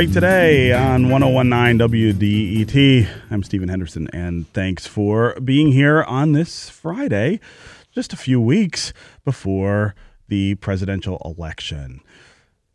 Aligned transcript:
Today 0.00 0.72
on 0.72 1.10
1019 1.10 1.78
WDET. 1.78 3.06
I'm 3.30 3.42
Stephen 3.42 3.68
Henderson, 3.68 4.08
and 4.14 4.50
thanks 4.54 4.86
for 4.86 5.38
being 5.40 5.72
here 5.72 6.02
on 6.04 6.32
this 6.32 6.70
Friday, 6.70 7.38
just 7.92 8.14
a 8.14 8.16
few 8.16 8.40
weeks 8.40 8.94
before 9.26 9.94
the 10.28 10.54
presidential 10.54 11.20
election. 11.22 12.00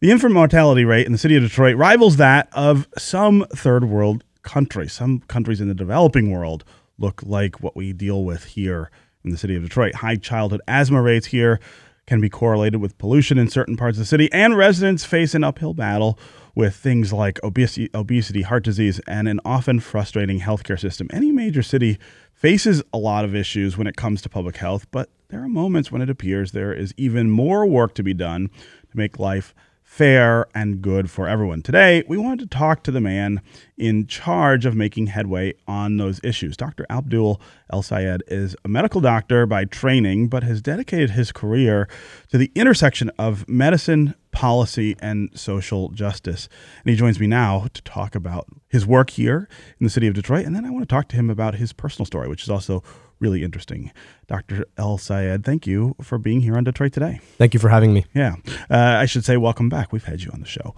The 0.02 0.12
infant 0.12 0.36
mortality 0.36 0.86
rate 0.86 1.08
in 1.08 1.14
the 1.14 1.18
city 1.18 1.36
of 1.36 1.42
Detroit 1.42 1.76
rivals 1.78 2.18
that 2.18 2.48
of 2.54 2.88
some 2.96 3.48
third 3.56 3.86
world 3.86 4.24
countries. 4.44 4.94
Some 4.94 5.22
countries 5.22 5.60
in 5.60 5.68
the 5.68 5.74
developing 5.74 6.30
world 6.30 6.64
look 7.00 7.24
like 7.26 7.60
what 7.60 7.76
we 7.76 7.92
deal 7.92 8.24
with 8.24 8.44
here 8.44 8.92
in 9.24 9.32
the 9.32 9.38
city 9.38 9.56
of 9.56 9.64
Detroit. 9.64 9.96
High 9.96 10.18
childhood 10.18 10.62
asthma 10.68 11.02
rates 11.02 11.26
here 11.26 11.60
can 12.06 12.22
be 12.22 12.30
correlated 12.30 12.80
with 12.80 13.00
pollution 13.00 13.40
in 13.40 13.50
certain 13.50 13.76
parts 13.76 13.98
of 13.98 14.04
the 14.04 14.06
city, 14.06 14.32
and 14.32 14.56
residents 14.56 15.04
face 15.04 15.34
an 15.34 15.44
uphill 15.44 15.74
battle 15.74 16.20
with 16.56 16.76
things 16.76 17.12
like 17.12 17.44
obesity, 17.44 17.90
obesity, 17.94 18.42
heart 18.42 18.64
disease, 18.64 19.00
and 19.08 19.28
an 19.28 19.40
often 19.44 19.80
frustrating 19.80 20.40
healthcare 20.40 20.80
system. 20.80 21.08
Any 21.12 21.32
major 21.32 21.62
city 21.62 22.00
faces 22.34 22.82
a 22.94 22.98
lot 22.98 23.26
of 23.26 23.36
issues 23.36 23.78
when 23.78 23.88
it 23.88 23.98
comes 23.98 24.22
to 24.22 24.30
public 24.30 24.58
health, 24.58 24.88
but 24.92 25.10
there 25.30 25.44
are 25.44 25.50
moments 25.50 25.92
when 25.92 26.02
it 26.02 26.10
appears 26.10 26.52
there 26.52 26.74
is 26.74 26.94
even 26.98 27.30
more 27.30 27.66
work 27.66 27.94
to 27.96 28.04
be 28.04 28.14
done 28.14 28.50
to 28.90 28.98
make 28.98 29.20
life 29.20 29.54
fair 29.86 30.48
and 30.56 30.82
good 30.82 31.10
for 31.10 31.28
everyone. 31.28 31.62
Today, 31.62 32.04
we 32.08 32.18
wanted 32.18 32.40
to 32.40 32.58
talk 32.58 32.84
to 32.84 32.92
the 32.92 33.00
man 33.00 33.40
in 33.78 34.08
charge 34.08 34.66
of 34.66 34.76
making 34.76 35.08
headway 35.08 35.54
on 35.68 35.96
those 35.98 36.20
issues. 36.24 36.58
Dr. 36.58 36.88
Abdul 36.90 37.40
El 37.72 37.84
Sayed 37.84 38.24
is 38.28 38.58
a 38.66 38.68
medical 38.68 39.00
doctor 39.00 39.46
by 39.46 39.64
training, 39.64 40.28
but 40.28 40.44
has 40.44 40.62
dedicated 40.62 41.12
his 41.12 41.32
career 41.32 41.88
to 42.30 42.38
the 42.38 42.52
intersection 42.56 43.12
of 43.20 43.48
medicine, 43.48 44.16
policy, 44.32 44.98
and 45.00 45.30
social 45.34 45.90
justice. 45.90 46.50
And 46.84 46.90
he 46.90 46.98
joins 46.98 47.20
me 47.20 47.28
now 47.28 47.68
to 47.74 47.82
talk 47.84 48.16
about 48.16 48.48
his 48.68 48.86
work 48.86 49.12
here 49.12 49.48
in 49.80 49.84
the 49.86 49.90
city 49.90 50.08
of 50.08 50.16
Detroit. 50.16 50.46
And 50.46 50.56
then 50.56 50.66
I 50.66 50.72
want 50.72 50.82
to 50.82 50.94
talk 50.94 51.08
to 51.10 51.16
him 51.16 51.30
about 51.30 51.56
his 51.56 51.72
personal 51.72 52.06
story, 52.06 52.28
which 52.28 52.44
is 52.44 52.50
also 52.50 52.84
really 53.20 53.44
interesting. 53.44 53.92
Dr. 54.28 54.66
El 54.78 54.98
Sayed, 54.98 55.44
thank 55.44 55.66
you 55.68 55.96
for 56.02 56.18
being 56.18 56.42
here 56.42 56.56
on 56.56 56.64
Detroit 56.64 56.94
Today. 56.94 57.20
Thank 57.38 57.54
you 57.54 57.60
for 57.60 57.70
having 57.70 57.94
me. 57.94 58.06
Yeah. 58.14 58.36
Uh, 58.70 58.78
I 58.78 59.06
should 59.06 59.26
say 59.26 59.38
welcome 59.38 59.70
back. 59.70 59.92
We've 59.92 60.04
had 60.04 60.22
you 60.22 60.32
on 60.34 60.40
the 60.42 60.48
show 60.48 60.76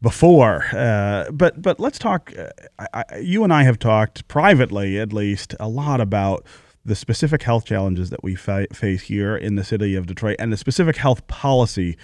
before, 0.00 0.64
uh, 0.72 1.30
but 1.32 1.60
but 1.60 1.80
let's 1.80 1.98
talk. 1.98 2.32
Uh, 2.36 2.86
I, 2.92 3.18
you 3.18 3.44
and 3.44 3.52
I 3.52 3.64
have 3.64 3.78
talked 3.78 4.26
privately, 4.28 4.98
at 4.98 5.12
least, 5.12 5.54
a 5.58 5.68
lot 5.68 6.00
about 6.00 6.44
the 6.84 6.94
specific 6.94 7.42
health 7.42 7.64
challenges 7.64 8.10
that 8.10 8.22
we 8.22 8.34
fa- 8.34 8.66
face 8.72 9.02
here 9.02 9.36
in 9.36 9.56
the 9.56 9.64
city 9.64 9.94
of 9.94 10.06
Detroit 10.06 10.36
and 10.38 10.52
the 10.52 10.56
specific 10.56 10.96
health 10.96 11.26
policy 11.26 11.96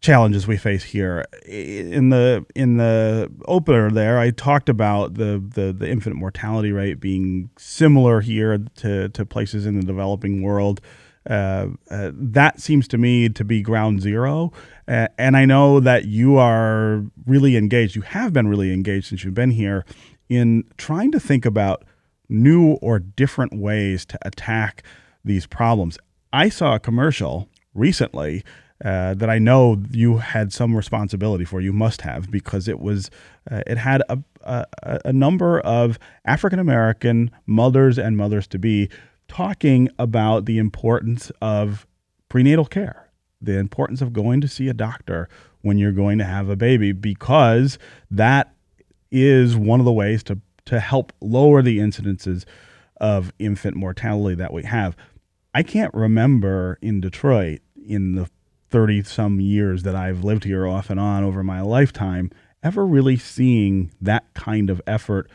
challenges 0.00 0.46
we 0.46 0.56
face 0.56 0.82
here. 0.82 1.24
In 1.46 2.08
the 2.08 2.44
in 2.54 2.78
the 2.78 3.30
opener 3.46 3.90
there, 3.90 4.18
I 4.18 4.30
talked 4.30 4.68
about 4.68 5.14
the 5.14 5.42
the, 5.54 5.72
the 5.72 5.88
infant 5.88 6.16
mortality 6.16 6.72
rate 6.72 7.00
being 7.00 7.50
similar 7.58 8.20
here 8.20 8.58
to, 8.76 9.08
to 9.10 9.26
places 9.26 9.66
in 9.66 9.76
the 9.76 9.86
developing 9.86 10.42
world. 10.42 10.80
Uh, 11.28 11.66
uh, 11.90 12.10
that 12.14 12.60
seems 12.60 12.88
to 12.88 12.96
me 12.96 13.28
to 13.28 13.44
be 13.44 13.60
ground 13.60 14.00
zero. 14.00 14.52
Uh, 14.88 15.06
and 15.18 15.36
I 15.36 15.44
know 15.44 15.78
that 15.78 16.06
you 16.06 16.38
are 16.38 17.04
really 17.26 17.56
engaged. 17.56 17.94
You 17.94 18.02
have 18.02 18.32
been 18.32 18.48
really 18.48 18.72
engaged 18.72 19.08
since 19.08 19.22
you've 19.22 19.34
been 19.34 19.50
here 19.50 19.84
in 20.30 20.64
trying 20.78 21.12
to 21.12 21.20
think 21.20 21.44
about 21.44 21.84
new 22.28 22.72
or 22.80 22.98
different 22.98 23.52
ways 23.52 24.06
to 24.06 24.18
attack 24.22 24.82
these 25.24 25.46
problems. 25.46 25.98
I 26.32 26.48
saw 26.48 26.74
a 26.74 26.80
commercial 26.80 27.48
recently 27.74 28.42
uh, 28.84 29.14
that 29.14 29.28
I 29.28 29.38
know 29.38 29.82
you 29.90 30.18
had 30.18 30.52
some 30.52 30.74
responsibility 30.74 31.44
for. 31.44 31.60
You 31.60 31.72
must 31.72 32.00
have 32.02 32.30
because 32.30 32.66
it 32.66 32.80
was 32.80 33.10
uh, 33.50 33.62
it 33.66 33.78
had 33.78 34.02
a, 34.08 34.18
a, 34.42 34.66
a 35.04 35.12
number 35.12 35.60
of 35.60 35.98
African 36.24 36.58
American 36.58 37.30
mothers 37.46 37.98
and 37.98 38.16
mothers 38.16 38.46
to 38.48 38.58
be 38.58 38.88
talking 39.28 39.88
about 39.98 40.46
the 40.46 40.58
importance 40.58 41.30
of 41.42 41.86
prenatal 42.28 42.64
care, 42.64 43.10
the 43.40 43.58
importance 43.58 44.00
of 44.00 44.12
going 44.12 44.40
to 44.40 44.48
see 44.48 44.68
a 44.68 44.74
doctor 44.74 45.28
when 45.60 45.76
you're 45.76 45.92
going 45.92 46.18
to 46.18 46.24
have 46.24 46.48
a 46.48 46.56
baby 46.56 46.92
because 46.92 47.78
that 48.10 48.54
is 49.10 49.56
one 49.56 49.80
of 49.80 49.86
the 49.86 49.92
ways 49.92 50.22
to 50.22 50.38
to 50.66 50.80
help 50.80 51.12
lower 51.20 51.62
the 51.62 51.78
incidences 51.78 52.44
of 53.00 53.32
infant 53.38 53.76
mortality 53.76 54.36
that 54.36 54.52
we 54.52 54.62
have. 54.62 54.96
I 55.52 55.62
can't 55.62 55.92
remember 55.92 56.78
in 56.80 57.00
Detroit 57.00 57.60
in 57.74 58.14
the 58.14 58.30
30 58.70 59.02
some 59.04 59.40
years 59.40 59.82
that 59.82 59.94
I've 59.94 60.24
lived 60.24 60.44
here 60.44 60.66
off 60.66 60.90
and 60.90 60.98
on 60.98 61.24
over 61.24 61.42
my 61.42 61.60
lifetime 61.60 62.30
ever 62.62 62.86
really 62.86 63.16
seeing 63.16 63.90
that 64.00 64.32
kind 64.34 64.70
of 64.70 64.80
effort 64.86 65.30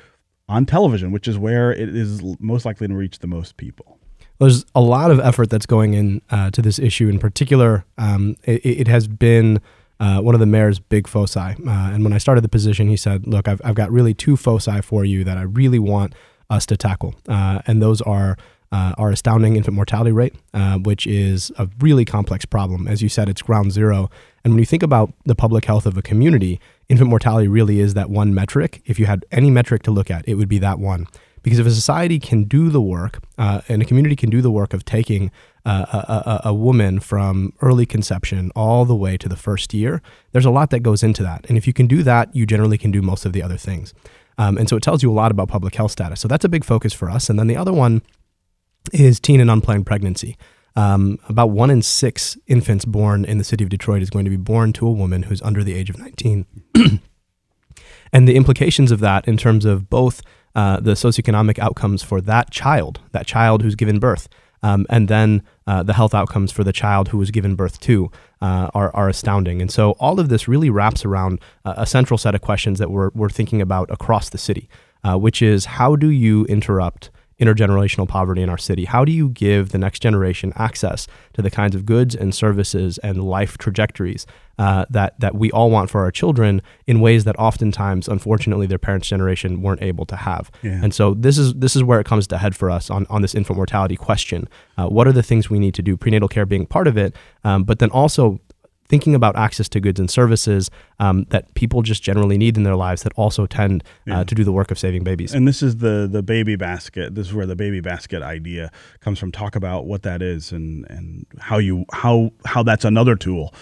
on 0.48 0.66
television, 0.66 1.12
which 1.12 1.28
is 1.28 1.38
where 1.38 1.72
it 1.72 1.96
is 1.96 2.22
most 2.40 2.66
likely 2.66 2.88
to 2.88 2.94
reach 2.94 3.20
the 3.20 3.28
most 3.28 3.58
people. 3.58 3.98
There's 4.40 4.66
a 4.76 4.82
lot 4.82 5.12
of 5.12 5.20
effort 5.20 5.50
that's 5.50 5.66
going 5.66 5.94
in 5.94 6.22
uh, 6.30 6.52
to 6.52 6.62
this 6.62 6.78
issue. 6.78 7.08
In 7.08 7.20
particular, 7.20 7.86
um, 7.98 8.36
it, 8.44 8.66
it, 8.66 8.88
has 8.88 9.08
been 9.08 9.62
uh, 10.00 10.20
one 10.20 10.36
of 10.36 10.40
the 10.40 10.46
mayor's 10.46 10.78
big 10.78 11.08
foci. 11.08 11.40
Uh, 11.40 11.54
and 11.66 12.04
when 12.04 12.12
I 12.12 12.18
started 12.18 12.44
the 12.44 12.50
position, 12.50 12.90
he 12.90 12.98
said, 12.98 13.26
"Look, 13.26 13.48
I've, 13.48 13.62
I've 13.64 13.76
got 13.76 13.92
really 13.92 14.14
two 14.14 14.36
foci 14.36 14.82
for 14.82 15.06
you 15.06 15.24
that 15.24 15.38
I 15.38 15.44
really 15.44 15.80
want 15.80 16.14
us 16.50 16.66
to 16.68 16.78
tackle, 16.78 17.16
uh, 17.30 17.62
and 17.66 17.82
those 17.82 18.02
are 18.02 18.38
uh, 18.76 18.94
our 18.98 19.10
astounding 19.10 19.56
infant 19.56 19.74
mortality 19.74 20.12
rate, 20.12 20.36
uh, 20.54 20.78
which 20.80 21.08
is 21.08 21.50
a 21.58 21.70
really 21.80 22.04
complex 22.04 22.44
problem. 22.44 22.90
As 22.90 23.02
you 23.02 23.08
said, 23.08 23.30
it's 23.30 23.42
ground 23.42 23.72
zero. 23.72 24.10
And 24.44 24.52
when 24.52 24.60
you 24.60 24.66
think 24.66 24.84
about 24.84 25.14
the 25.24 25.34
public 25.34 25.64
health 25.64 25.86
of 25.86 25.98
a 25.98 26.02
community, 26.02 26.60
infant 26.90 27.10
mortality 27.10 27.48
really 27.48 27.80
is 27.80 27.94
that 27.94 28.10
one 28.10 28.34
metric. 28.34 28.82
If 28.86 29.00
you 29.00 29.06
had 29.06 29.24
any 29.32 29.50
metric 29.50 29.84
to 29.84 29.92
look 29.92 30.12
at, 30.12 30.28
it 30.28 30.36
would 30.36 30.50
be 30.50 30.58
that 30.60 30.78
one. 30.78 31.08
Because 31.42 31.58
if 31.58 31.66
a 31.66 31.72
society 31.72 32.20
can 32.20 32.44
do 32.44 32.70
the 32.70 32.82
work 32.82 33.24
uh, 33.38 33.62
and 33.70 33.82
a 33.82 33.86
community 33.86 34.18
can 34.18 34.30
do 34.30 34.42
the 34.42 34.52
work 34.52 34.74
of 34.74 34.84
taking 34.84 35.32
uh, 35.66 35.86
a, 35.94 36.48
a, 36.48 36.50
a, 36.50 36.54
woman 36.54 37.00
from 37.00 37.54
early 37.62 37.86
conception 37.86 38.52
all 38.56 38.84
the 38.84 38.96
way 38.96 39.16
to 39.16 39.30
the 39.30 39.38
first 39.38 39.74
year, 39.74 40.02
there's 40.34 40.46
a 40.46 40.52
lot 40.52 40.70
that 40.72 40.82
goes 40.82 41.02
into 41.02 41.24
that. 41.24 41.46
And 41.48 41.58
if 41.58 41.66
you 41.66 41.72
can 41.72 41.88
do 41.88 42.04
that, 42.04 42.36
you 42.36 42.46
generally 42.46 42.78
can 42.78 42.92
do 42.92 43.02
most 43.02 43.26
of 43.26 43.32
the 43.32 43.42
other 43.42 43.58
things. 43.58 43.94
Um, 44.38 44.58
and 44.58 44.68
so 44.68 44.76
it 44.76 44.84
tells 44.84 45.02
you 45.02 45.10
a 45.10 45.14
lot 45.14 45.32
about 45.32 45.48
public 45.48 45.76
health 45.76 45.92
status. 45.92 46.20
So 46.20 46.28
that's 46.28 46.44
a 46.44 46.50
big 46.50 46.66
focus 46.66 46.94
for 46.94 47.10
us. 47.10 47.30
And 47.30 47.40
then 47.40 47.48
the 47.48 47.58
other 47.58 47.74
one 47.74 48.02
is 48.94 49.20
teen 49.20 49.40
and 49.40 49.50
unplanned 49.50 49.86
pregnancy. 49.86 50.38
Um, 50.76 51.20
about 51.30 51.52
one 51.52 51.70
in 51.70 51.82
six 51.82 52.38
infants 52.48 52.84
born 52.84 53.24
in 53.24 53.38
the 53.38 53.44
city 53.44 53.64
of 53.64 53.70
Detroit 53.70 54.02
is 54.02 54.10
going 54.10 54.26
to 54.26 54.32
be 54.32 54.38
born 54.38 54.74
to 54.74 54.88
a 54.88 54.92
woman 54.92 55.24
who's 55.24 55.42
under 55.42 55.64
the 55.64 55.74
age 55.74 55.90
of 55.90 55.98
19. 55.98 56.46
and 58.14 58.28
the 58.28 58.36
implications 58.36 58.92
of 58.92 59.00
that, 59.00 59.28
in 59.28 59.38
terms 59.38 59.64
of 59.64 59.90
both 59.90 60.22
uh, 60.54 60.80
the 60.80 60.92
socioeconomic 60.92 61.60
outcomes 61.60 62.04
for 62.04 62.20
that 62.22 62.52
child, 62.52 63.00
that 63.12 63.26
child 63.26 63.62
who's 63.62 63.76
given 63.76 64.00
birth, 64.00 64.28
um, 64.64 64.86
and 64.90 65.08
then 65.08 65.44
uh, 65.68 65.84
the 65.84 65.94
health 65.94 66.14
outcomes 66.14 66.52
for 66.52 66.64
the 66.64 66.74
child 66.74 67.10
who 67.10 67.18
was 67.18 67.32
given 67.32 67.56
birth 67.56 67.80
to 67.82 68.10
uh, 68.42 68.70
are, 68.74 68.94
are 68.96 69.08
astounding. 69.08 69.62
And 69.62 69.72
so 69.72 69.92
all 69.92 70.20
of 70.20 70.30
this 70.30 70.48
really 70.48 70.70
wraps 70.70 71.06
around 71.06 71.40
a 71.66 71.86
central 71.86 72.18
set 72.18 72.36
of 72.36 72.42
questions 72.42 72.80
that 72.80 72.90
we're, 72.90 73.12
we're 73.14 73.30
thinking 73.30 73.62
about 73.62 73.90
across 73.92 74.30
the 74.30 74.38
city, 74.38 74.68
uh, 75.04 75.18
which 75.18 75.42
is 75.42 75.66
how 75.66 75.96
do 75.96 76.10
you 76.10 76.46
interrupt 76.46 77.12
intergenerational 77.40 78.08
poverty 78.08 78.42
in 78.42 78.50
our 78.50 78.58
city? 78.58 78.86
How 78.86 79.04
do 79.04 79.12
you 79.12 79.30
give 79.30 79.70
the 79.70 79.78
next 79.78 80.00
generation 80.00 80.54
access 80.56 81.08
to 81.34 81.42
the 81.42 81.52
kinds 81.52 81.76
of 81.76 81.86
goods 81.86 82.16
and 82.16 82.34
services 82.34 82.98
and 83.00 83.24
life 83.24 83.58
trajectories 83.58 84.26
uh, 84.58 84.86
that 84.90 85.20
that 85.20 85.36
we 85.36 85.52
all 85.52 85.70
want 85.70 85.90
for 85.90 86.02
our 86.02 86.12
children 86.12 86.62
in 86.88 87.02
ways 87.02 87.26
that 87.26 87.38
oftentimes, 87.38 88.08
unfortunately, 88.08 88.68
their 88.68 88.78
parents' 88.78 89.08
generation 89.08 89.62
weren't 89.62 89.82
able 89.82 90.06
to 90.06 90.16
have? 90.16 90.50
Yeah. 90.64 90.80
And 90.82 90.94
so 90.94 91.14
this 91.14 91.38
is 91.38 91.54
this 91.56 91.76
is 91.76 91.84
where 91.84 92.00
it 92.00 92.06
comes 92.06 92.26
to 92.28 92.38
head 92.38 92.56
for 92.56 92.70
us 92.70 92.90
on 92.90 93.06
on 93.10 93.22
this 93.22 93.36
infant 93.36 93.58
mortality 93.58 93.98
question. 93.98 94.48
Uh, 94.78 94.88
what 94.88 95.08
are 95.08 95.12
the 95.12 95.24
things 95.24 95.50
we 95.50 95.60
need 95.60 95.74
to 95.74 95.82
do? 95.82 95.98
Prenatal 95.98 96.30
care 96.30 96.46
being 96.46 96.66
part 96.66 96.88
of 96.88 96.98
it, 96.98 97.16
um, 97.44 97.64
but 97.64 97.80
then 97.80 97.90
also 97.90 98.40
thinking 98.88 99.16
about 99.16 99.36
access 99.36 99.68
to 99.70 99.80
goods 99.80 100.00
and 100.00 100.10
services 100.10 100.70
um, 101.00 101.26
that 101.30 101.54
people 101.56 101.82
just 101.82 102.04
generally 102.04 102.38
need 102.38 102.58
in 102.58 102.64
their 102.64 102.76
lives 102.76 103.04
that 103.04 103.14
also 103.16 103.46
tend 103.46 103.84
uh, 104.10 104.24
to 104.24 104.36
do 104.36 104.44
the 104.44 104.52
work 104.52 104.72
of 104.72 104.80
saving 104.80 105.04
babies. 105.04 105.34
And 105.34 105.48
this 105.48 105.64
is 105.64 105.78
the 105.78 106.08
the 106.12 106.24
baby 106.24 106.56
basket. 106.56 107.16
This 107.16 107.28
is 107.28 107.34
where 107.34 107.46
the 107.46 107.56
baby 107.56 107.82
basket 107.82 108.22
idea 108.22 108.72
comes 109.00 109.20
from. 109.20 109.32
Talk 109.32 109.56
about 109.56 109.86
what 109.86 110.04
that 110.04 110.22
is 110.22 110.52
and 110.52 110.86
and 110.90 111.26
how 111.40 111.58
you 111.58 111.86
how 111.92 112.32
how 112.46 112.64
that's 112.64 112.86
another 112.86 113.16
tool 113.16 113.54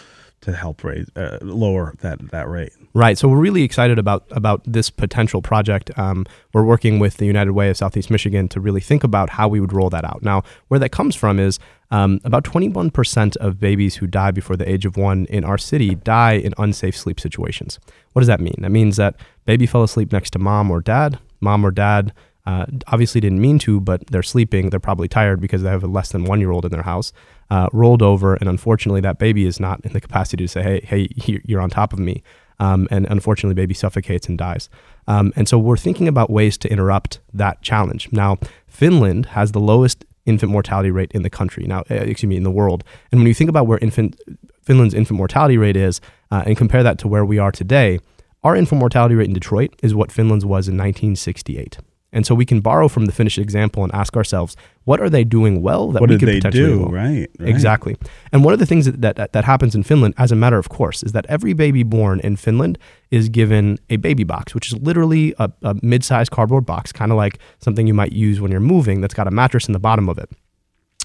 to 0.43 0.53
help 0.53 0.83
raise 0.83 1.09
uh, 1.15 1.37
lower 1.41 1.93
that 2.01 2.19
that 2.31 2.49
rate. 2.49 2.73
Right. 2.93 3.17
So 3.17 3.27
we're 3.27 3.39
really 3.39 3.63
excited 3.63 3.97
about 3.97 4.25
about 4.31 4.61
this 4.65 4.89
potential 4.89 5.41
project. 5.41 5.97
Um, 5.97 6.25
we're 6.53 6.63
working 6.63 6.99
with 6.99 7.17
the 7.17 7.25
United 7.25 7.51
Way 7.51 7.69
of 7.69 7.77
Southeast 7.77 8.11
Michigan 8.11 8.47
to 8.49 8.59
really 8.59 8.81
think 8.81 9.03
about 9.03 9.31
how 9.31 9.47
we 9.47 9.59
would 9.59 9.73
roll 9.73 9.89
that 9.89 10.05
out. 10.05 10.21
Now, 10.21 10.43
where 10.67 10.79
that 10.79 10.89
comes 10.89 11.15
from 11.15 11.39
is 11.39 11.59
um, 11.91 12.19
about 12.23 12.43
21% 12.43 13.37
of 13.37 13.59
babies 13.59 13.95
who 13.95 14.07
die 14.07 14.31
before 14.31 14.55
the 14.55 14.69
age 14.69 14.85
of 14.85 14.97
one 14.97 15.25
in 15.25 15.43
our 15.43 15.57
city 15.57 15.95
die 15.95 16.33
in 16.33 16.53
unsafe 16.57 16.97
sleep 16.97 17.19
situations. 17.19 17.79
What 18.13 18.21
does 18.21 18.27
that 18.27 18.41
mean? 18.41 18.55
That 18.59 18.71
means 18.71 18.97
that 18.97 19.15
baby 19.45 19.65
fell 19.65 19.83
asleep 19.83 20.11
next 20.11 20.31
to 20.31 20.39
mom 20.39 20.71
or 20.71 20.81
dad. 20.81 21.19
Mom 21.39 21.65
or 21.65 21.71
dad 21.71 22.13
uh, 22.45 22.65
obviously 22.87 23.21
didn't 23.21 23.39
mean 23.39 23.57
to, 23.59 23.79
but 23.79 24.05
they're 24.07 24.23
sleeping. 24.23 24.69
They're 24.69 24.79
probably 24.79 25.07
tired 25.07 25.39
because 25.39 25.63
they 25.63 25.69
have 25.69 25.83
a 25.83 25.87
less 25.87 26.11
than 26.11 26.25
one 26.25 26.39
year 26.39 26.51
old 26.51 26.65
in 26.65 26.71
their 26.71 26.83
house. 26.83 27.13
Uh, 27.49 27.67
rolled 27.71 28.01
over, 28.01 28.35
and 28.35 28.49
unfortunately, 28.49 29.01
that 29.01 29.19
baby 29.19 29.45
is 29.45 29.59
not 29.59 29.79
in 29.85 29.93
the 29.93 30.01
capacity 30.01 30.43
to 30.43 30.47
say, 30.47 30.81
"Hey, 30.83 31.09
hey, 31.15 31.41
you're 31.45 31.61
on 31.61 31.69
top 31.69 31.93
of 31.93 31.99
me." 31.99 32.23
Um, 32.59 32.87
and 32.91 33.05
unfortunately, 33.09 33.55
baby 33.55 33.73
suffocates 33.73 34.27
and 34.27 34.37
dies. 34.37 34.69
Um, 35.07 35.33
and 35.35 35.47
so 35.47 35.57
we're 35.57 35.77
thinking 35.77 36.07
about 36.07 36.29
ways 36.29 36.57
to 36.59 36.71
interrupt 36.71 37.19
that 37.33 37.61
challenge. 37.61 38.09
Now, 38.11 38.37
Finland 38.67 39.27
has 39.27 39.51
the 39.51 39.59
lowest 39.59 40.05
infant 40.25 40.51
mortality 40.51 40.91
rate 40.91 41.11
in 41.11 41.23
the 41.23 41.29
country. 41.29 41.65
Now, 41.65 41.81
uh, 41.91 41.95
excuse 41.95 42.29
me, 42.29 42.37
in 42.37 42.43
the 42.43 42.51
world. 42.51 42.83
And 43.11 43.19
when 43.19 43.27
you 43.27 43.33
think 43.33 43.49
about 43.49 43.67
where 43.67 43.77
infant 43.79 44.19
Finland's 44.61 44.93
infant 44.93 45.17
mortality 45.17 45.57
rate 45.57 45.75
is, 45.75 45.99
uh, 46.31 46.43
and 46.45 46.55
compare 46.55 46.83
that 46.83 46.97
to 46.99 47.07
where 47.07 47.25
we 47.25 47.37
are 47.37 47.51
today, 47.51 47.99
our 48.43 48.55
infant 48.55 48.79
mortality 48.79 49.15
rate 49.15 49.27
in 49.27 49.33
Detroit 49.33 49.75
is 49.83 49.93
what 49.93 50.11
Finland's 50.11 50.45
was 50.45 50.67
in 50.67 50.75
1968. 50.75 51.79
And 52.13 52.25
so 52.27 52.35
we 52.35 52.45
can 52.45 52.61
borrow 52.61 52.87
from 52.87 53.07
the 53.07 53.11
Finnish 53.11 53.37
example 53.39 53.83
and 53.83 53.93
ask 53.93 54.15
ourselves, 54.15 54.55
what 54.85 55.01
are 55.01 55.09
they 55.09 55.23
doing 55.23 55.63
well 55.63 55.91
that 55.91 55.99
what 55.99 56.11
we 56.11 56.19
could 56.19 56.29
they 56.29 56.35
potentially 56.35 56.65
do? 56.65 56.79
well? 56.81 56.89
Right, 56.89 57.27
right. 57.39 57.49
Exactly. 57.49 57.97
And 58.31 58.45
one 58.45 58.53
of 58.53 58.59
the 58.59 58.67
things 58.67 58.85
that, 58.85 59.01
that 59.17 59.33
that 59.33 59.43
happens 59.43 59.73
in 59.73 59.83
Finland, 59.83 60.13
as 60.17 60.31
a 60.31 60.35
matter 60.35 60.59
of 60.59 60.69
course, 60.69 61.01
is 61.01 61.11
that 61.13 61.25
every 61.27 61.53
baby 61.53 61.81
born 61.81 62.19
in 62.19 62.35
Finland 62.35 62.77
is 63.09 63.29
given 63.29 63.79
a 63.89 63.97
baby 63.97 64.23
box, 64.23 64.53
which 64.53 64.67
is 64.71 64.79
literally 64.79 65.33
a, 65.39 65.51
a 65.63 65.75
mid-sized 65.81 66.31
cardboard 66.31 66.65
box, 66.65 66.91
kind 66.91 67.11
of 67.11 67.17
like 67.17 67.39
something 67.59 67.87
you 67.87 67.95
might 67.95 68.13
use 68.13 68.39
when 68.39 68.51
you're 68.51 68.59
moving, 68.61 69.01
that's 69.01 69.15
got 69.15 69.27
a 69.27 69.31
mattress 69.31 69.67
in 69.67 69.73
the 69.73 69.79
bottom 69.79 70.07
of 70.07 70.19
it. 70.19 70.29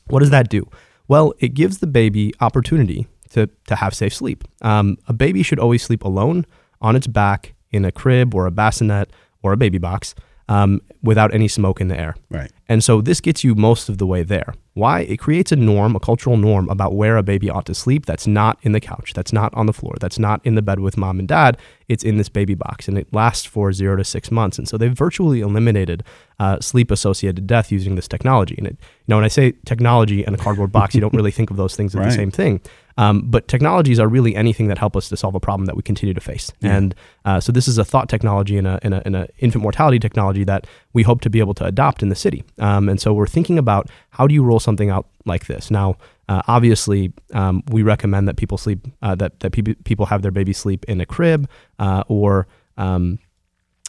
What 0.08 0.20
does 0.20 0.31
that 0.31 0.50
do? 0.50 0.69
Well, 1.08 1.32
it 1.38 1.55
gives 1.55 1.78
the 1.78 1.87
baby 1.87 2.34
opportunity 2.40 3.06
to 3.31 3.49
to 3.66 3.76
have 3.76 3.94
safe 3.94 4.12
sleep. 4.12 4.44
Um, 4.60 4.99
a 5.06 5.14
baby 5.14 5.43
should 5.43 5.58
always 5.58 5.82
sleep 5.82 6.05
alone 6.05 6.44
on 6.82 6.96
its 6.96 7.06
back 7.06 7.55
in 7.70 7.84
a 7.84 7.93
crib 7.93 8.34
or 8.34 8.46
a 8.46 8.50
bassinet 8.50 9.10
or 9.43 9.52
a 9.52 9.56
baby 9.56 9.78
box 9.78 10.14
um, 10.48 10.80
without 11.02 11.32
any 11.34 11.48
smoke 11.48 11.80
in 11.80 11.88
the 11.88 11.98
air. 11.98 12.14
Right. 12.30 12.50
And 12.68 12.82
so 12.82 13.00
this 13.00 13.20
gets 13.20 13.44
you 13.44 13.54
most 13.54 13.88
of 13.88 13.98
the 13.98 14.06
way 14.06 14.22
there. 14.22 14.54
Why? 14.74 15.00
It 15.00 15.18
creates 15.18 15.52
a 15.52 15.56
norm, 15.56 15.96
a 15.96 16.00
cultural 16.00 16.36
norm 16.36 16.68
about 16.68 16.94
where 16.94 17.16
a 17.16 17.22
baby 17.22 17.50
ought 17.50 17.66
to 17.66 17.74
sleep 17.74 18.06
that's 18.06 18.26
not 18.26 18.58
in 18.62 18.72
the 18.72 18.80
couch, 18.80 19.12
that's 19.14 19.32
not 19.32 19.52
on 19.54 19.66
the 19.66 19.72
floor, 19.72 19.94
that's 20.00 20.18
not 20.18 20.44
in 20.44 20.54
the 20.54 20.62
bed 20.62 20.80
with 20.80 20.96
mom 20.96 21.18
and 21.18 21.28
dad. 21.28 21.56
It's 21.88 22.04
in 22.04 22.16
this 22.16 22.28
baby 22.28 22.54
box 22.54 22.88
and 22.88 22.98
it 22.98 23.12
lasts 23.12 23.44
for 23.44 23.72
zero 23.72 23.96
to 23.96 24.04
six 24.04 24.30
months. 24.30 24.58
And 24.58 24.68
so 24.68 24.76
they've 24.76 24.92
virtually 24.92 25.40
eliminated 25.40 26.04
uh, 26.38 26.61
sleep 26.61 26.90
associated 26.90 27.46
death 27.46 27.73
using 27.73 27.96
this 27.96 28.06
technology. 28.06 28.55
And 28.58 28.67
it, 28.69 28.76
you 28.81 29.05
know, 29.08 29.17
when 29.17 29.25
I 29.25 29.29
say 29.29 29.52
technology 29.64 30.25
and 30.25 30.35
a 30.35 30.38
cardboard 30.38 30.70
box, 30.70 30.94
you 30.94 31.00
don't 31.00 31.14
really 31.14 31.32
think 31.32 31.50
of 31.50 31.56
those 31.56 31.75
things 31.75 31.94
as 31.94 31.99
Right. 32.00 32.11
the 32.11 32.14
same 32.14 32.31
thing. 32.31 32.61
Um, 32.96 33.23
but 33.26 33.46
technologies 33.46 34.00
are 34.00 34.08
really 34.08 34.35
anything 34.35 34.67
that 34.69 34.79
help 34.79 34.96
us 34.96 35.08
to 35.08 35.17
solve 35.17 35.37
a 35.37 35.40
problem 35.40 35.67
that 35.67 35.76
we 35.76 35.82
continue 35.82 36.14
to 36.14 36.20
face. 36.20 36.52
And 36.62 36.96
uh, 37.25 37.38
so 37.38 37.52
this 37.52 37.69
is 37.69 37.79
a 37.79 37.85
thought 37.85 38.08
technology 38.08 38.58
and 38.58 38.67
a, 38.67 38.81
and, 38.82 38.93
a, 38.93 39.02
and 39.05 39.14
a 39.14 39.29
infant 39.38 39.62
mortality 39.62 40.00
technology 40.00 40.43
that 40.44 40.67
we 40.94 41.05
hope 41.05 41.20
to 41.20 41.31
be 41.31 41.38
able 41.38 41.55
to 41.55 41.64
adopt 41.64 42.02
in 42.02 42.08
the 42.08 42.17
city. 42.17 42.43
Um, 42.58 42.88
and 42.88 43.00
so 43.00 43.12
we're 43.12 43.29
thinking 43.29 43.56
about 43.56 43.88
how 44.11 44.26
do 44.26 44.34
you 44.34 44.43
roll 44.43 44.58
something 44.58 44.91
out 44.91 45.06
like 45.26 45.46
this? 45.46 45.70
Now, 45.70 45.96
uh, 46.29 46.43
obviously, 46.49 47.12
um, 47.34 47.62
we 47.70 47.82
recommend 47.82 48.26
that 48.26 48.37
people 48.37 48.58
sleep, 48.58 48.81
uh, 49.00 49.14
that, 49.14 49.38
that 49.41 49.52
peop 49.52 49.84
people 49.84 50.06
have 50.06 50.23
their 50.23 50.32
baby 50.32 50.52
sleep 50.52 50.84
in 50.88 51.00
a 51.00 51.06
crib 51.06 51.49
uh, 51.79 52.02
or 52.08 52.49
um, 52.76 53.20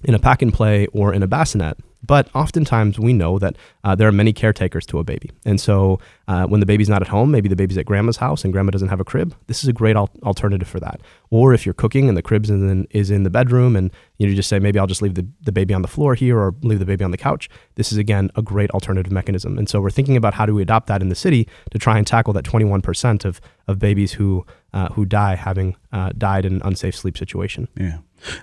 in 0.04 0.14
a 0.14 0.20
pack 0.20 0.42
and 0.42 0.54
play 0.54 0.88
or 0.88 1.14
in 1.14 1.24
a 1.24 1.28
bassinet. 1.28 1.78
But 2.02 2.30
oftentimes 2.34 2.98
we 2.98 3.12
know 3.12 3.40
that 3.40 3.58
uh, 3.84 3.94
there 3.94 4.08
are 4.08 4.12
many 4.12 4.32
caretakers 4.32 4.86
to 4.88 5.00
a 5.00 5.04
baby. 5.04 5.32
And 5.46 5.60
so 5.60 6.00
uh, 6.28 6.46
when 6.46 6.62
the 6.62 6.66
baby's 6.66 6.88
not 6.88 7.02
at 7.02 7.10
home, 7.10 7.30
maybe 7.30 7.50
the 7.50 7.58
baby's 7.58 7.78
at 7.78 7.86
grandma's 7.86 8.18
house 8.18 8.44
and 8.44 8.54
grandma 8.54 8.72
doesn't 8.72 8.88
have 8.88 9.02
a 9.02 9.04
crib, 9.04 9.36
this 9.48 9.64
is 9.64 9.70
a 9.70 9.74
great 9.74 9.98
al- 9.98 10.10
alternative 10.24 10.68
for 10.68 10.80
that. 10.80 11.02
Or 11.30 11.54
if 11.54 11.66
you're 11.66 11.74
cooking 11.74 12.08
and 12.08 12.18
the 12.18 12.22
crib 12.22 12.46
is 12.46 12.52
in, 12.52 12.88
is 12.92 13.12
in 13.12 13.24
the 13.24 13.30
bedroom 13.30 13.76
and 13.76 13.92
you 14.18 14.34
just 14.34 14.48
say, 14.48 14.60
maybe 14.60 14.80
I'll 14.80 14.88
just 14.88 15.02
leave 15.02 15.16
the, 15.16 15.28
the 15.42 15.52
baby 15.52 15.74
on 15.74 15.82
the 15.82 15.88
floor 15.90 16.16
here 16.16 16.40
or 16.40 16.56
leave 16.62 16.80
the 16.80 16.86
baby 16.86 17.04
on 17.04 17.12
the 17.12 17.18
couch, 17.18 17.50
this 17.76 17.92
is 17.92 17.98
again 17.98 18.32
a 18.36 18.42
great 18.42 18.72
alternative 18.72 19.12
mechanism. 19.12 19.58
And 19.58 19.68
so 19.68 19.82
we're 19.82 19.90
thinking 19.90 20.16
about 20.16 20.34
how 20.34 20.46
do 20.46 20.56
we 20.56 20.62
adopt 20.62 20.88
that 20.88 21.02
in 21.02 21.10
the 21.10 21.16
city 21.16 21.48
to 21.72 21.78
try 21.78 21.98
and 21.98 22.08
tackle 22.08 22.32
that 22.34 22.46
21% 22.46 23.26
of, 23.26 23.42
of 23.68 23.78
babies 23.78 24.14
who, 24.14 24.46
uh, 24.74 24.88
who 24.90 25.06
die 25.06 25.36
having 25.36 25.76
uh, 25.92 26.12
died 26.18 26.46
in 26.46 26.54
an 26.56 26.62
unsafe 26.64 26.96
sleep 26.96 27.18
situation. 27.18 27.68
Yeah. 27.76 27.98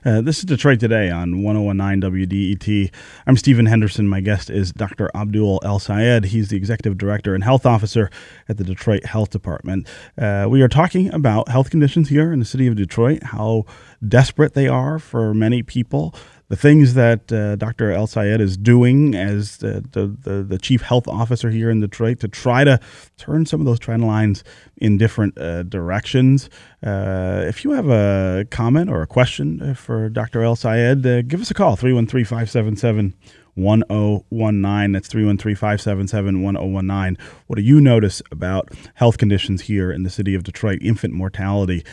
Uh, 0.05 0.21
this 0.21 0.39
is 0.39 0.45
Detroit 0.45 0.81
Today 0.81 1.11
on 1.11 1.43
1019 1.43 2.11
WDET. 2.11 2.91
I'm 3.27 3.37
Stephen 3.37 3.67
Henderson. 3.67 4.09
My 4.09 4.21
guest 4.21 4.51
is 4.51 4.73
Dr. 4.73 5.11
Abdul 5.15 5.61
El 5.65 5.79
Sayed. 5.79 6.27
He's 6.27 6.49
the 6.49 6.57
Executive 6.57 6.97
Director 6.99 7.35
and 7.35 7.45
Health 7.45 7.67
Officer 7.67 8.11
at 8.49 8.57
the 8.57 8.65
Detroit 8.65 9.05
Health 9.05 9.31
Department. 9.31 9.87
Uh, 10.19 10.47
we 10.49 10.63
are 10.63 10.69
talking 10.69 11.13
about 11.13 11.49
health 11.49 11.71
conditions 11.71 12.09
here 12.09 12.33
in 12.33 12.39
the 12.39 12.45
city 12.45 12.67
of 12.67 12.77
Detroit, 12.77 13.23
how 13.23 13.65
desperate 14.07 14.55
they 14.55 14.69
are 14.69 14.99
for 14.99 15.35
many 15.35 15.63
people, 15.63 16.15
the 16.49 16.57
things 16.57 16.95
that 16.95 17.33
uh, 17.33 17.57
Dr. 17.57 17.91
El 17.91 18.07
Sayed 18.07 18.41
is 18.41 18.57
doing 18.57 19.15
as 19.15 19.59
the, 19.59 19.85
the, 19.93 20.43
the, 20.43 20.59
Chief 20.59 20.83
Health 20.83 21.09
Officer 21.09 21.51
here 21.51 21.71
in 21.71 21.81
Detroit 21.81 22.21
to 22.21 22.29
try 22.29 22.65
to 22.65 22.79
turn 23.17 23.47
some 23.47 23.61
of 23.61 23.67
those 23.67 23.79
trend 23.79 24.07
lines 24.07 24.45
in 24.77 24.97
different 24.97 25.37
uh, 25.39 25.65
directions. 25.65 26.49
Uh, 26.85 27.45
if 27.47 27.65
you 27.65 27.73
have 27.73 27.89
a 27.89 28.47
comment 28.51 28.91
or 28.91 29.03
a 29.03 29.07
question 29.07 29.61
uh, 29.61 29.75
for 29.75 30.09
Dr. 30.09 30.43
El 30.43 30.57
Sayed, 30.57 31.05
uh, 31.07 31.23
give 31.23 31.41
us 31.41 31.51
a 31.51 31.55
call 31.55 31.77
313 31.77 32.25
577 32.25 33.15
1019. 33.57 34.93
That's 34.93 35.09
313 35.09 35.57
577 35.57 36.43
1019. 36.43 37.19
What 37.47 37.57
do 37.57 37.63
you 37.63 37.81
notice 37.81 38.23
about 38.31 38.71
health 38.95 39.19
conditions 39.19 39.63
here 39.63 39.91
in 39.91 40.03
the 40.03 40.11
city 40.11 40.35
of 40.35 40.45
Detroit? 40.45 40.79
Infant 40.83 41.15
mortality, 41.15 41.85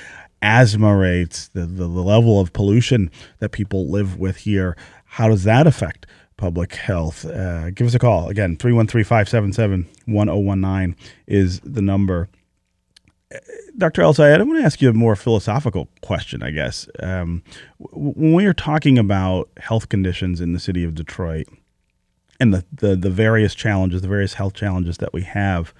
asthma 0.43 0.95
rates, 0.95 1.47
the, 1.47 1.61
the, 1.61 1.87
the 1.87 2.03
level 2.03 2.39
of 2.39 2.53
pollution 2.53 3.09
that 3.39 3.49
people 3.49 3.89
live 3.89 4.19
with 4.19 4.37
here. 4.37 4.77
How 5.05 5.29
does 5.29 5.45
that 5.45 5.65
affect 5.65 6.05
public 6.37 6.75
health? 6.75 7.25
Uh, 7.25 7.71
give 7.71 7.87
us 7.87 7.95
a 7.95 7.99
call. 7.99 8.29
Again, 8.29 8.57
313 8.57 9.03
577 9.03 9.87
1019 10.05 10.95
is 11.25 11.59
the 11.61 11.81
number. 11.81 12.29
Dr. 13.77 14.03
El 14.03 14.13
Sayed, 14.13 14.39
I 14.39 14.43
want 14.43 14.59
to 14.59 14.65
ask 14.65 14.81
you 14.81 14.89
a 14.89 14.93
more 14.93 15.15
philosophical 15.15 15.87
question, 16.01 16.43
I 16.43 16.51
guess. 16.51 16.87
Um, 16.99 17.41
when 17.79 18.33
we 18.33 18.45
are 18.45 18.53
talking 18.53 18.99
about 18.99 19.49
health 19.57 19.89
conditions 19.89 20.39
in 20.41 20.53
the 20.53 20.59
city 20.59 20.83
of 20.83 20.93
Detroit 20.93 21.47
and 22.39 22.53
the, 22.53 22.65
the, 22.71 22.95
the 22.95 23.09
various 23.09 23.55
challenges, 23.55 24.01
the 24.01 24.07
various 24.07 24.33
health 24.33 24.53
challenges 24.53 24.97
that 24.97 25.13
we 25.13 25.23
have, 25.23 25.73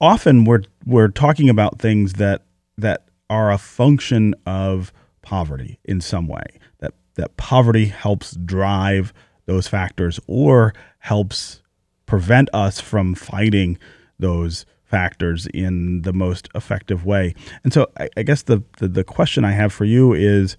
often 0.00 0.44
we're, 0.44 0.62
we're 0.84 1.08
talking 1.08 1.48
about 1.48 1.78
things 1.78 2.14
that, 2.14 2.42
that 2.76 3.03
are 3.30 3.50
a 3.50 3.58
function 3.58 4.34
of 4.46 4.92
poverty 5.22 5.78
in 5.84 6.00
some 6.00 6.26
way, 6.28 6.44
that, 6.78 6.94
that 7.14 7.36
poverty 7.36 7.86
helps 7.86 8.32
drive 8.32 9.12
those 9.46 9.68
factors 9.68 10.20
or 10.26 10.74
helps 10.98 11.62
prevent 12.06 12.48
us 12.52 12.80
from 12.80 13.14
fighting 13.14 13.78
those 14.18 14.66
factors 14.84 15.46
in 15.52 16.02
the 16.02 16.12
most 16.12 16.48
effective 16.54 17.04
way. 17.04 17.34
And 17.64 17.72
so 17.72 17.90
I, 17.98 18.08
I 18.16 18.22
guess 18.22 18.42
the, 18.42 18.62
the, 18.78 18.88
the 18.88 19.04
question 19.04 19.44
I 19.44 19.52
have 19.52 19.72
for 19.72 19.84
you 19.84 20.12
is 20.12 20.56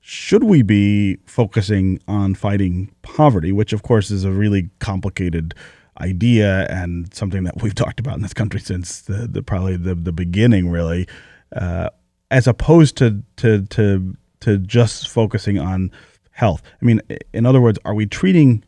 should 0.00 0.44
we 0.44 0.62
be 0.62 1.18
focusing 1.26 2.00
on 2.08 2.34
fighting 2.34 2.92
poverty, 3.02 3.52
which 3.52 3.72
of 3.72 3.82
course 3.82 4.10
is 4.10 4.24
a 4.24 4.32
really 4.32 4.70
complicated 4.78 5.54
idea 6.00 6.66
and 6.68 7.12
something 7.14 7.44
that 7.44 7.62
we've 7.62 7.74
talked 7.84 8.00
about 8.00 8.16
in 8.16 8.22
this 8.22 8.34
country 8.34 8.60
since 8.60 9.02
the, 9.02 9.26
the 9.26 9.42
probably 9.42 9.76
the, 9.76 9.94
the 9.94 10.12
beginning 10.12 10.68
really, 10.68 11.06
uh, 11.54 11.90
as 12.36 12.46
opposed 12.46 12.98
to, 12.98 13.22
to, 13.36 13.62
to, 13.62 14.14
to 14.40 14.58
just 14.58 15.08
focusing 15.08 15.58
on 15.58 15.90
health. 16.32 16.60
I 16.82 16.84
mean, 16.84 17.00
in 17.32 17.46
other 17.46 17.62
words, 17.62 17.78
are 17.86 17.94
we 17.94 18.04
treating 18.04 18.62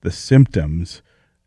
the 0.00 0.10
symptoms 0.10 1.02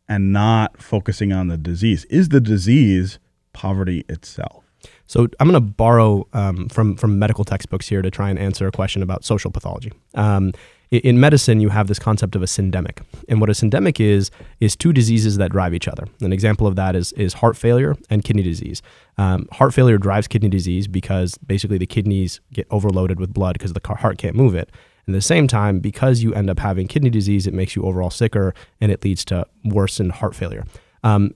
and 0.08 0.32
not 0.32 0.80
focusing 0.80 1.34
on 1.34 1.48
the 1.48 1.58
disease? 1.58 2.06
Is 2.12 2.30
the 2.30 2.40
disease 2.40 3.18
poverty 3.54 4.06
itself? 4.08 4.64
So 5.08 5.28
I'm 5.40 5.50
going 5.50 5.54
to 5.54 5.62
borrow 5.62 6.28
um, 6.34 6.70
from 6.70 6.96
from 6.96 7.18
medical 7.18 7.44
textbooks 7.44 7.90
here 7.90 8.04
to 8.04 8.12
try 8.12 8.30
and 8.30 8.38
answer 8.38 8.68
a 8.68 8.72
question 8.72 9.02
about 9.02 9.26
social 9.26 9.50
pathology. 9.50 9.92
Um, 10.14 10.54
in 10.92 11.20
medicine, 11.20 11.60
you 11.60 11.70
have 11.70 11.88
this 11.88 12.00
concept 12.00 12.36
of 12.36 12.44
a 12.44 12.46
syndemic, 12.46 13.00
and 13.28 13.42
what 13.42 13.50
a 13.50 13.54
syndemic 13.54 14.00
is 14.00 14.30
is 14.60 14.76
two 14.76 14.94
diseases 14.94 15.38
that 15.38 15.52
drive 15.52 15.74
each 15.74 15.88
other. 15.88 16.06
An 16.22 16.32
example 16.32 16.68
of 16.68 16.76
that 16.76 16.96
is 16.96 17.12
is 17.14 17.34
heart 17.34 17.58
failure 17.58 17.96
and 18.10 18.24
kidney 18.24 18.44
disease. 18.44 18.82
Um, 19.18 19.48
heart 19.52 19.74
failure 19.74 19.98
drives 19.98 20.28
kidney 20.28 20.50
disease 20.50 20.88
because 20.88 21.38
basically 21.40 21.78
the 21.78 21.88
kidneys 21.88 22.42
get 22.52 22.68
overloaded 22.70 23.20
with 23.20 23.34
blood 23.34 23.54
because 23.54 23.74
the 23.74 23.82
heart 23.96 24.18
can't 24.18 24.36
move 24.36 24.56
it. 24.56 24.72
And 25.06 25.16
at 25.16 25.18
the 25.18 25.22
same 25.22 25.48
time, 25.48 25.80
because 25.80 26.24
you 26.24 26.34
end 26.34 26.50
up 26.50 26.60
having 26.60 26.88
kidney 26.88 27.10
disease, 27.10 27.46
it 27.46 27.54
makes 27.54 27.76
you 27.76 27.84
overall 27.84 28.10
sicker 28.10 28.54
and 28.80 28.92
it 28.92 29.04
leads 29.04 29.26
to 29.26 29.46
worsened 29.66 30.14
heart 30.14 30.36
failure. 30.36 30.64
Um, 31.04 31.34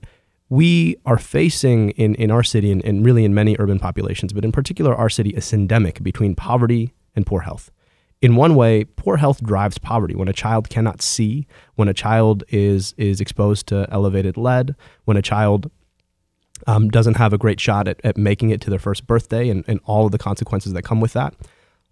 we 0.48 0.96
are 1.04 1.18
facing 1.18 1.90
in, 1.90 2.14
in 2.14 2.30
our 2.30 2.42
city 2.42 2.72
and, 2.72 2.82
and 2.84 3.04
really 3.04 3.24
in 3.24 3.34
many 3.34 3.56
urban 3.58 3.78
populations, 3.78 4.32
but 4.32 4.44
in 4.44 4.52
particular 4.52 4.94
our 4.94 5.10
city, 5.10 5.34
a 5.34 5.40
syndemic 5.40 6.02
between 6.02 6.34
poverty 6.34 6.94
and 7.14 7.26
poor 7.26 7.40
health. 7.40 7.70
In 8.20 8.34
one 8.34 8.56
way, 8.56 8.84
poor 8.84 9.16
health 9.16 9.42
drives 9.42 9.78
poverty. 9.78 10.14
When 10.14 10.28
a 10.28 10.32
child 10.32 10.68
cannot 10.68 11.02
see, 11.02 11.46
when 11.76 11.88
a 11.88 11.94
child 11.94 12.42
is 12.48 12.94
is 12.96 13.20
exposed 13.20 13.66
to 13.68 13.86
elevated 13.90 14.36
lead, 14.36 14.74
when 15.04 15.16
a 15.16 15.22
child 15.22 15.70
um, 16.66 16.88
doesn't 16.88 17.14
have 17.14 17.32
a 17.32 17.38
great 17.38 17.60
shot 17.60 17.86
at, 17.86 18.00
at 18.02 18.16
making 18.16 18.50
it 18.50 18.60
to 18.62 18.70
their 18.70 18.78
first 18.80 19.06
birthday 19.06 19.48
and, 19.48 19.64
and 19.68 19.80
all 19.84 20.06
of 20.06 20.12
the 20.12 20.18
consequences 20.18 20.72
that 20.72 20.82
come 20.82 21.00
with 21.00 21.12
that, 21.12 21.34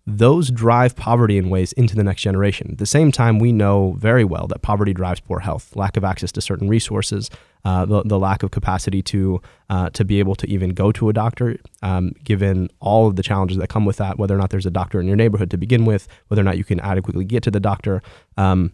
those 0.06 0.50
drive 0.50 0.96
poverty 0.96 1.38
in 1.38 1.50
ways 1.50 1.72
into 1.72 1.94
the 1.94 2.04
next 2.04 2.22
generation. 2.22 2.70
At 2.72 2.78
the 2.78 2.86
same 2.86 3.12
time, 3.12 3.38
we 3.38 3.52
know 3.52 3.96
very 3.98 4.24
well 4.24 4.46
that 4.48 4.62
poverty 4.62 4.92
drives 4.92 5.20
poor 5.20 5.40
health, 5.40 5.74
lack 5.76 5.96
of 5.96 6.04
access 6.04 6.32
to 6.32 6.40
certain 6.40 6.68
resources, 6.68 7.30
uh, 7.66 7.84
the, 7.84 8.02
the 8.04 8.16
lack 8.16 8.44
of 8.44 8.52
capacity 8.52 9.02
to 9.02 9.42
uh, 9.70 9.90
to 9.90 10.04
be 10.04 10.20
able 10.20 10.36
to 10.36 10.48
even 10.48 10.70
go 10.70 10.92
to 10.92 11.08
a 11.08 11.12
doctor, 11.12 11.58
um, 11.82 12.12
given 12.22 12.68
all 12.78 13.08
of 13.08 13.16
the 13.16 13.24
challenges 13.24 13.58
that 13.58 13.66
come 13.68 13.84
with 13.84 13.96
that, 13.96 14.20
whether 14.20 14.36
or 14.36 14.38
not 14.38 14.50
there's 14.50 14.66
a 14.66 14.70
doctor 14.70 15.00
in 15.00 15.06
your 15.08 15.16
neighborhood 15.16 15.50
to 15.50 15.56
begin 15.56 15.84
with, 15.84 16.06
whether 16.28 16.40
or 16.40 16.44
not 16.44 16.56
you 16.56 16.62
can 16.62 16.78
adequately 16.78 17.24
get 17.24 17.42
to 17.42 17.50
the 17.50 17.58
doctor. 17.58 18.02
Um, 18.36 18.72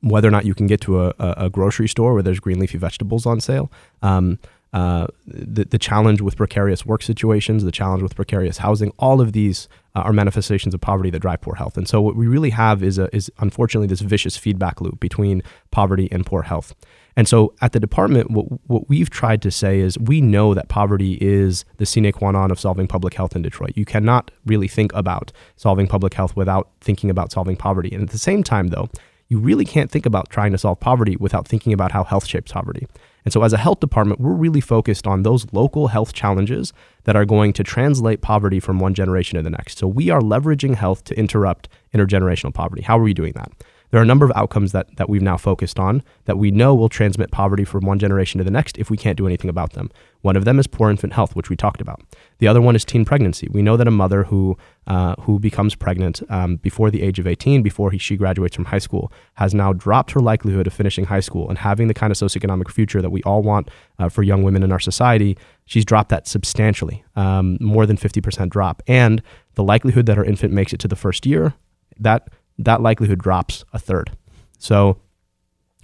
whether 0.00 0.26
or 0.26 0.32
not 0.32 0.44
you 0.44 0.56
can 0.56 0.66
get 0.66 0.80
to 0.80 1.02
a, 1.02 1.14
a, 1.18 1.48
grocery 1.48 1.88
store 1.88 2.12
where 2.12 2.22
there's 2.22 2.40
green 2.40 2.58
leafy 2.58 2.76
vegetables 2.76 3.24
on 3.24 3.40
sale, 3.40 3.72
um, 4.02 4.38
uh, 4.74 5.06
the, 5.26 5.64
the 5.64 5.78
challenge 5.78 6.20
with 6.20 6.36
precarious 6.36 6.84
work 6.84 7.00
situations, 7.00 7.62
the 7.62 7.72
challenge 7.72 8.02
with 8.02 8.16
precarious 8.16 8.58
housing, 8.58 8.92
all 8.98 9.20
of 9.20 9.32
these 9.32 9.68
uh, 9.94 10.00
are 10.00 10.12
manifestations 10.12 10.74
of 10.74 10.80
poverty 10.80 11.10
that 11.10 11.20
drive 11.20 11.40
poor 11.40 11.54
health. 11.54 11.78
And 11.78 11.88
so 11.88 12.02
what 12.02 12.16
we 12.16 12.26
really 12.26 12.50
have 12.50 12.82
is, 12.82 12.98
a, 12.98 13.08
is 13.16 13.30
unfortunately 13.38 13.86
this 13.86 14.00
vicious 14.00 14.36
feedback 14.36 14.80
loop 14.80 14.98
between 15.00 15.42
poverty 15.70 16.08
and 16.10 16.26
poor 16.26 16.42
health. 16.42 16.74
And 17.16 17.28
so 17.28 17.54
at 17.60 17.72
the 17.72 17.80
department, 17.80 18.30
what, 18.30 18.46
what 18.66 18.88
we've 18.88 19.10
tried 19.10 19.42
to 19.42 19.50
say 19.50 19.80
is 19.80 19.98
we 19.98 20.20
know 20.20 20.54
that 20.54 20.68
poverty 20.68 21.18
is 21.20 21.64
the 21.76 21.86
sine 21.86 22.10
qua 22.12 22.32
non 22.32 22.50
of 22.50 22.58
solving 22.58 22.86
public 22.86 23.14
health 23.14 23.36
in 23.36 23.42
Detroit. 23.42 23.72
You 23.76 23.84
cannot 23.84 24.30
really 24.46 24.68
think 24.68 24.92
about 24.94 25.32
solving 25.56 25.86
public 25.86 26.14
health 26.14 26.36
without 26.36 26.70
thinking 26.80 27.10
about 27.10 27.32
solving 27.32 27.56
poverty. 27.56 27.94
And 27.94 28.02
at 28.02 28.10
the 28.10 28.18
same 28.18 28.42
time, 28.42 28.68
though, 28.68 28.88
you 29.28 29.38
really 29.38 29.64
can't 29.64 29.90
think 29.90 30.06
about 30.06 30.28
trying 30.28 30.52
to 30.52 30.58
solve 30.58 30.80
poverty 30.80 31.16
without 31.16 31.48
thinking 31.48 31.72
about 31.72 31.92
how 31.92 32.04
health 32.04 32.26
shapes 32.26 32.52
poverty. 32.52 32.86
And 33.24 33.32
so, 33.32 33.42
as 33.42 33.54
a 33.54 33.58
health 33.58 33.80
department, 33.80 34.20
we're 34.20 34.34
really 34.34 34.60
focused 34.60 35.06
on 35.06 35.22
those 35.22 35.50
local 35.52 35.88
health 35.88 36.12
challenges 36.12 36.74
that 37.04 37.16
are 37.16 37.24
going 37.24 37.54
to 37.54 37.64
translate 37.64 38.20
poverty 38.20 38.60
from 38.60 38.78
one 38.78 38.92
generation 38.92 39.36
to 39.36 39.42
the 39.42 39.50
next. 39.50 39.78
So, 39.78 39.86
we 39.86 40.10
are 40.10 40.20
leveraging 40.20 40.74
health 40.74 41.04
to 41.04 41.18
interrupt 41.18 41.68
intergenerational 41.94 42.52
poverty. 42.52 42.82
How 42.82 42.98
are 42.98 43.02
we 43.02 43.14
doing 43.14 43.32
that? 43.32 43.50
There 43.94 44.00
are 44.00 44.02
a 44.02 44.06
number 44.06 44.24
of 44.24 44.32
outcomes 44.34 44.72
that, 44.72 44.96
that 44.96 45.08
we've 45.08 45.22
now 45.22 45.36
focused 45.36 45.78
on 45.78 46.02
that 46.24 46.36
we 46.36 46.50
know 46.50 46.74
will 46.74 46.88
transmit 46.88 47.30
poverty 47.30 47.62
from 47.62 47.86
one 47.86 48.00
generation 48.00 48.38
to 48.38 48.44
the 48.44 48.50
next 48.50 48.76
if 48.76 48.90
we 48.90 48.96
can't 48.96 49.16
do 49.16 49.24
anything 49.24 49.48
about 49.48 49.74
them. 49.74 49.88
One 50.22 50.34
of 50.34 50.44
them 50.44 50.58
is 50.58 50.66
poor 50.66 50.90
infant 50.90 51.12
health, 51.12 51.36
which 51.36 51.48
we 51.48 51.54
talked 51.54 51.80
about. 51.80 52.02
The 52.38 52.48
other 52.48 52.60
one 52.60 52.74
is 52.74 52.84
teen 52.84 53.04
pregnancy. 53.04 53.46
We 53.52 53.62
know 53.62 53.76
that 53.76 53.86
a 53.86 53.92
mother 53.92 54.24
who 54.24 54.58
uh, 54.88 55.14
who 55.20 55.38
becomes 55.38 55.76
pregnant 55.76 56.24
um, 56.28 56.56
before 56.56 56.90
the 56.90 57.02
age 57.02 57.20
of 57.20 57.28
18, 57.28 57.62
before 57.62 57.92
he, 57.92 57.98
she 57.98 58.16
graduates 58.16 58.56
from 58.56 58.64
high 58.64 58.80
school, 58.80 59.12
has 59.34 59.54
now 59.54 59.72
dropped 59.72 60.10
her 60.10 60.20
likelihood 60.20 60.66
of 60.66 60.74
finishing 60.74 61.04
high 61.04 61.20
school 61.20 61.48
and 61.48 61.58
having 61.58 61.86
the 61.86 61.94
kind 61.94 62.10
of 62.10 62.16
socioeconomic 62.16 62.72
future 62.72 63.00
that 63.00 63.10
we 63.10 63.22
all 63.22 63.42
want 63.42 63.68
uh, 64.00 64.08
for 64.08 64.24
young 64.24 64.42
women 64.42 64.64
in 64.64 64.72
our 64.72 64.80
society. 64.80 65.38
She's 65.66 65.84
dropped 65.84 66.08
that 66.08 66.26
substantially, 66.26 67.04
um, 67.14 67.58
more 67.60 67.86
than 67.86 67.96
50% 67.96 68.50
drop. 68.50 68.82
And 68.88 69.22
the 69.54 69.62
likelihood 69.62 70.06
that 70.06 70.16
her 70.16 70.24
infant 70.24 70.52
makes 70.52 70.72
it 70.72 70.80
to 70.80 70.88
the 70.88 70.96
first 70.96 71.26
year, 71.26 71.54
that 72.00 72.28
that 72.58 72.80
likelihood 72.80 73.18
drops 73.18 73.64
a 73.72 73.78
third. 73.78 74.10
So, 74.58 74.98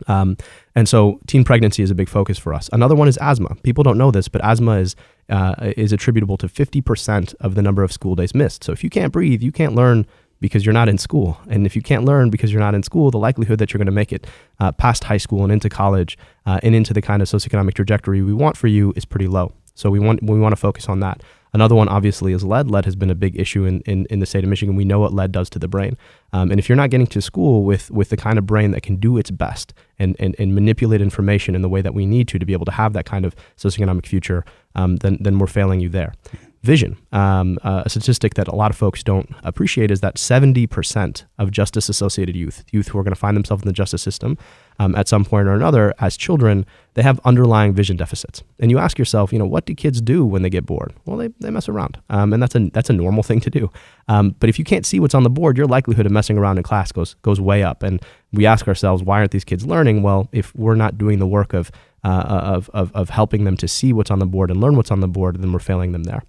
um, 0.06 0.36
and 0.74 0.88
so 0.88 1.20
teen 1.26 1.44
pregnancy 1.44 1.82
is 1.82 1.90
a 1.90 1.94
big 1.94 2.08
focus 2.08 2.38
for 2.38 2.54
us. 2.54 2.70
Another 2.72 2.94
one 2.94 3.08
is 3.08 3.18
asthma. 3.18 3.54
People 3.62 3.84
don't 3.84 3.98
know 3.98 4.10
this, 4.10 4.28
but 4.28 4.42
asthma 4.44 4.78
is 4.78 4.96
uh, 5.28 5.72
is 5.76 5.92
attributable 5.92 6.36
to 6.36 6.48
50% 6.48 7.34
of 7.40 7.54
the 7.54 7.62
number 7.62 7.82
of 7.84 7.92
school 7.92 8.16
days 8.16 8.34
missed. 8.34 8.64
So 8.64 8.72
if 8.72 8.82
you 8.82 8.90
can't 8.90 9.12
breathe, 9.12 9.42
you 9.42 9.52
can't 9.52 9.74
learn 9.74 10.06
because 10.40 10.64
you're 10.64 10.72
not 10.72 10.88
in 10.88 10.98
school. 10.98 11.38
And 11.48 11.66
if 11.66 11.76
you 11.76 11.82
can't 11.82 12.04
learn 12.04 12.30
because 12.30 12.52
you're 12.52 12.60
not 12.60 12.74
in 12.74 12.82
school, 12.82 13.10
the 13.10 13.18
likelihood 13.18 13.58
that 13.58 13.72
you're 13.72 13.78
going 13.78 13.86
to 13.86 13.92
make 13.92 14.12
it 14.12 14.26
uh, 14.58 14.72
past 14.72 15.04
high 15.04 15.18
school 15.18 15.44
and 15.44 15.52
into 15.52 15.68
college 15.68 16.18
uh, 16.46 16.58
and 16.62 16.74
into 16.74 16.92
the 16.92 17.02
kind 17.02 17.22
of 17.22 17.28
socioeconomic 17.28 17.74
trajectory 17.74 18.22
we 18.22 18.32
want 18.32 18.56
for 18.56 18.66
you 18.66 18.92
is 18.96 19.04
pretty 19.04 19.28
low. 19.28 19.52
So 19.74 19.90
we 19.90 19.98
want 19.98 20.22
we 20.22 20.38
want 20.38 20.52
to 20.52 20.56
focus 20.56 20.88
on 20.88 21.00
that. 21.00 21.22
Another 21.52 21.74
one, 21.74 21.88
obviously, 21.88 22.32
is 22.32 22.44
lead. 22.44 22.70
Lead 22.70 22.84
has 22.84 22.96
been 22.96 23.10
a 23.10 23.14
big 23.14 23.38
issue 23.38 23.64
in, 23.64 23.80
in, 23.80 24.06
in 24.10 24.20
the 24.20 24.26
state 24.26 24.44
of 24.44 24.50
Michigan. 24.50 24.76
We 24.76 24.84
know 24.84 25.00
what 25.00 25.12
lead 25.12 25.32
does 25.32 25.50
to 25.50 25.58
the 25.58 25.68
brain. 25.68 25.96
Um, 26.32 26.50
and 26.50 26.60
if 26.60 26.68
you're 26.68 26.76
not 26.76 26.90
getting 26.90 27.08
to 27.08 27.20
school 27.20 27.64
with, 27.64 27.90
with 27.90 28.10
the 28.10 28.16
kind 28.16 28.38
of 28.38 28.46
brain 28.46 28.70
that 28.70 28.82
can 28.82 28.96
do 28.96 29.16
its 29.16 29.30
best 29.30 29.74
and, 29.98 30.16
and, 30.18 30.36
and 30.38 30.54
manipulate 30.54 31.00
information 31.00 31.54
in 31.54 31.62
the 31.62 31.68
way 31.68 31.82
that 31.82 31.94
we 31.94 32.06
need 32.06 32.28
to 32.28 32.38
to 32.38 32.46
be 32.46 32.52
able 32.52 32.66
to 32.66 32.72
have 32.72 32.92
that 32.92 33.04
kind 33.04 33.24
of 33.24 33.34
socioeconomic 33.56 34.06
future, 34.06 34.44
um, 34.74 34.96
then, 34.96 35.18
then 35.20 35.38
we're 35.38 35.46
failing 35.46 35.80
you 35.80 35.88
there 35.88 36.14
vision. 36.62 36.96
Um, 37.12 37.58
uh, 37.62 37.82
a 37.86 37.90
statistic 37.90 38.34
that 38.34 38.48
a 38.48 38.54
lot 38.54 38.70
of 38.70 38.76
folks 38.76 39.02
don't 39.02 39.30
appreciate 39.42 39.90
is 39.90 40.00
that 40.00 40.16
70% 40.16 41.24
of 41.38 41.50
justice 41.50 41.88
associated 41.88 42.36
youth, 42.36 42.64
youth 42.70 42.88
who 42.88 42.98
are 42.98 43.02
going 43.02 43.14
to 43.14 43.18
find 43.18 43.36
themselves 43.36 43.62
in 43.62 43.66
the 43.66 43.72
justice 43.72 44.02
system 44.02 44.36
um, 44.80 44.94
at 44.94 45.06
some 45.08 45.26
point 45.26 45.46
or 45.46 45.52
another 45.52 45.92
as 45.98 46.16
children, 46.16 46.64
they 46.94 47.02
have 47.02 47.20
underlying 47.26 47.74
vision 47.74 47.98
deficits. 47.98 48.42
And 48.58 48.70
you 48.70 48.78
ask 48.78 48.98
yourself, 48.98 49.30
you 49.30 49.38
know, 49.38 49.44
what 49.44 49.66
do 49.66 49.74
kids 49.74 50.00
do 50.00 50.24
when 50.24 50.40
they 50.40 50.48
get 50.48 50.64
bored? 50.64 50.94
Well, 51.04 51.18
they, 51.18 51.28
they 51.38 51.50
mess 51.50 51.68
around. 51.68 51.98
Um, 52.08 52.32
and 52.32 52.42
that's 52.42 52.54
a, 52.54 52.70
that's 52.70 52.88
a 52.88 52.94
normal 52.94 53.22
thing 53.30 53.40
to 53.40 53.50
do. 53.50 53.70
Um, 54.08 54.34
but 54.40 54.48
if 54.48 54.58
you 54.58 54.64
can't 54.64 54.86
see 54.86 54.98
what's 54.98 55.14
on 55.14 55.22
the 55.22 55.28
board, 55.28 55.58
your 55.58 55.66
likelihood 55.66 56.06
of 56.06 56.12
messing 56.12 56.38
around 56.38 56.56
in 56.56 56.64
class 56.64 56.92
goes, 56.92 57.14
goes 57.20 57.38
way 57.38 57.62
up. 57.62 57.82
And 57.82 58.02
we 58.32 58.46
ask 58.46 58.66
ourselves, 58.66 59.02
why 59.02 59.18
aren't 59.18 59.32
these 59.32 59.44
kids 59.44 59.66
learning? 59.66 60.02
Well, 60.02 60.30
if 60.32 60.54
we're 60.56 60.76
not 60.76 60.96
doing 60.96 61.18
the 61.18 61.26
work 61.26 61.52
of, 61.52 61.70
uh, 62.02 62.24
of, 62.26 62.70
of, 62.72 62.90
of 62.94 63.10
helping 63.10 63.44
them 63.44 63.58
to 63.58 63.68
see 63.68 63.92
what's 63.92 64.10
on 64.10 64.18
the 64.18 64.26
board 64.26 64.50
and 64.50 64.62
learn 64.62 64.76
what's 64.76 64.90
on 64.90 65.00
the 65.00 65.08
board, 65.08 65.42
then 65.42 65.52
we're 65.52 65.58
failing 65.58 65.92
them 65.92 66.04
there. 66.04 66.22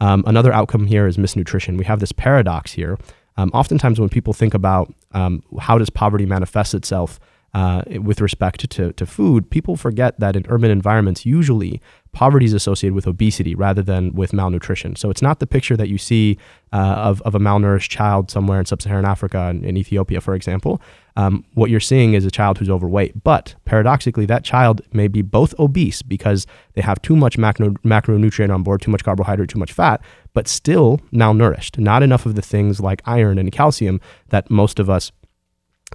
Um, 0.00 0.24
another 0.26 0.52
outcome 0.52 0.86
here 0.86 1.06
is 1.06 1.18
misnutrition. 1.18 1.78
We 1.78 1.84
have 1.84 2.00
this 2.00 2.10
paradox 2.10 2.72
here. 2.72 2.98
Um, 3.36 3.50
oftentimes, 3.54 4.00
when 4.00 4.08
people 4.08 4.32
think 4.32 4.52
about 4.52 4.92
um, 5.12 5.44
how 5.60 5.78
does 5.78 5.88
poverty 5.88 6.26
manifest 6.26 6.74
itself 6.74 7.20
uh, 7.54 7.82
with 8.00 8.20
respect 8.20 8.70
to, 8.70 8.92
to 8.94 9.04
food, 9.04 9.50
people 9.50 9.76
forget 9.76 10.18
that 10.18 10.36
in 10.36 10.46
urban 10.48 10.70
environments, 10.70 11.26
usually 11.26 11.82
poverty 12.12 12.46
is 12.46 12.52
associated 12.54 12.94
with 12.94 13.06
obesity 13.06 13.54
rather 13.54 13.82
than 13.82 14.12
with 14.14 14.32
malnutrition. 14.32 14.96
So 14.96 15.10
it's 15.10 15.20
not 15.22 15.38
the 15.38 15.46
picture 15.46 15.76
that 15.76 15.88
you 15.88 15.98
see 15.98 16.38
uh, 16.72 16.76
of, 16.76 17.20
of 17.22 17.34
a 17.34 17.38
malnourished 17.38 17.90
child 17.90 18.30
somewhere 18.30 18.58
in 18.58 18.64
sub 18.64 18.80
Saharan 18.80 19.04
Africa, 19.04 19.48
in, 19.50 19.64
in 19.64 19.76
Ethiopia, 19.76 20.20
for 20.20 20.34
example. 20.34 20.80
Um, 21.16 21.44
what 21.52 21.68
you're 21.68 21.80
seeing 21.80 22.14
is 22.14 22.24
a 22.24 22.30
child 22.30 22.56
who's 22.56 22.70
overweight. 22.70 23.22
But 23.22 23.54
paradoxically, 23.66 24.24
that 24.26 24.44
child 24.44 24.80
may 24.92 25.08
be 25.08 25.20
both 25.20 25.58
obese 25.58 26.00
because 26.00 26.46
they 26.72 26.80
have 26.80 27.02
too 27.02 27.16
much 27.16 27.36
macro, 27.36 27.70
macronutrient 27.84 28.52
on 28.52 28.62
board, 28.62 28.80
too 28.80 28.90
much 28.90 29.04
carbohydrate, 29.04 29.50
too 29.50 29.58
much 29.58 29.72
fat, 29.72 30.00
but 30.32 30.48
still 30.48 31.00
malnourished. 31.12 31.78
Not 31.78 32.02
enough 32.02 32.24
of 32.24 32.34
the 32.34 32.42
things 32.42 32.80
like 32.80 33.02
iron 33.04 33.38
and 33.38 33.52
calcium 33.52 34.00
that 34.28 34.50
most 34.50 34.78
of 34.78 34.88
us 34.88 35.12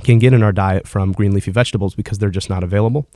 can 0.04 0.20
get 0.20 0.34
in 0.34 0.44
our 0.44 0.52
diet 0.52 0.88
from 0.88 1.12
green 1.12 1.34
leafy 1.34 1.52
vegetables 1.52 1.96
because 1.96 2.18
they're 2.18 2.30
just 2.30 2.50
not 2.50 2.64
available. 2.64 3.08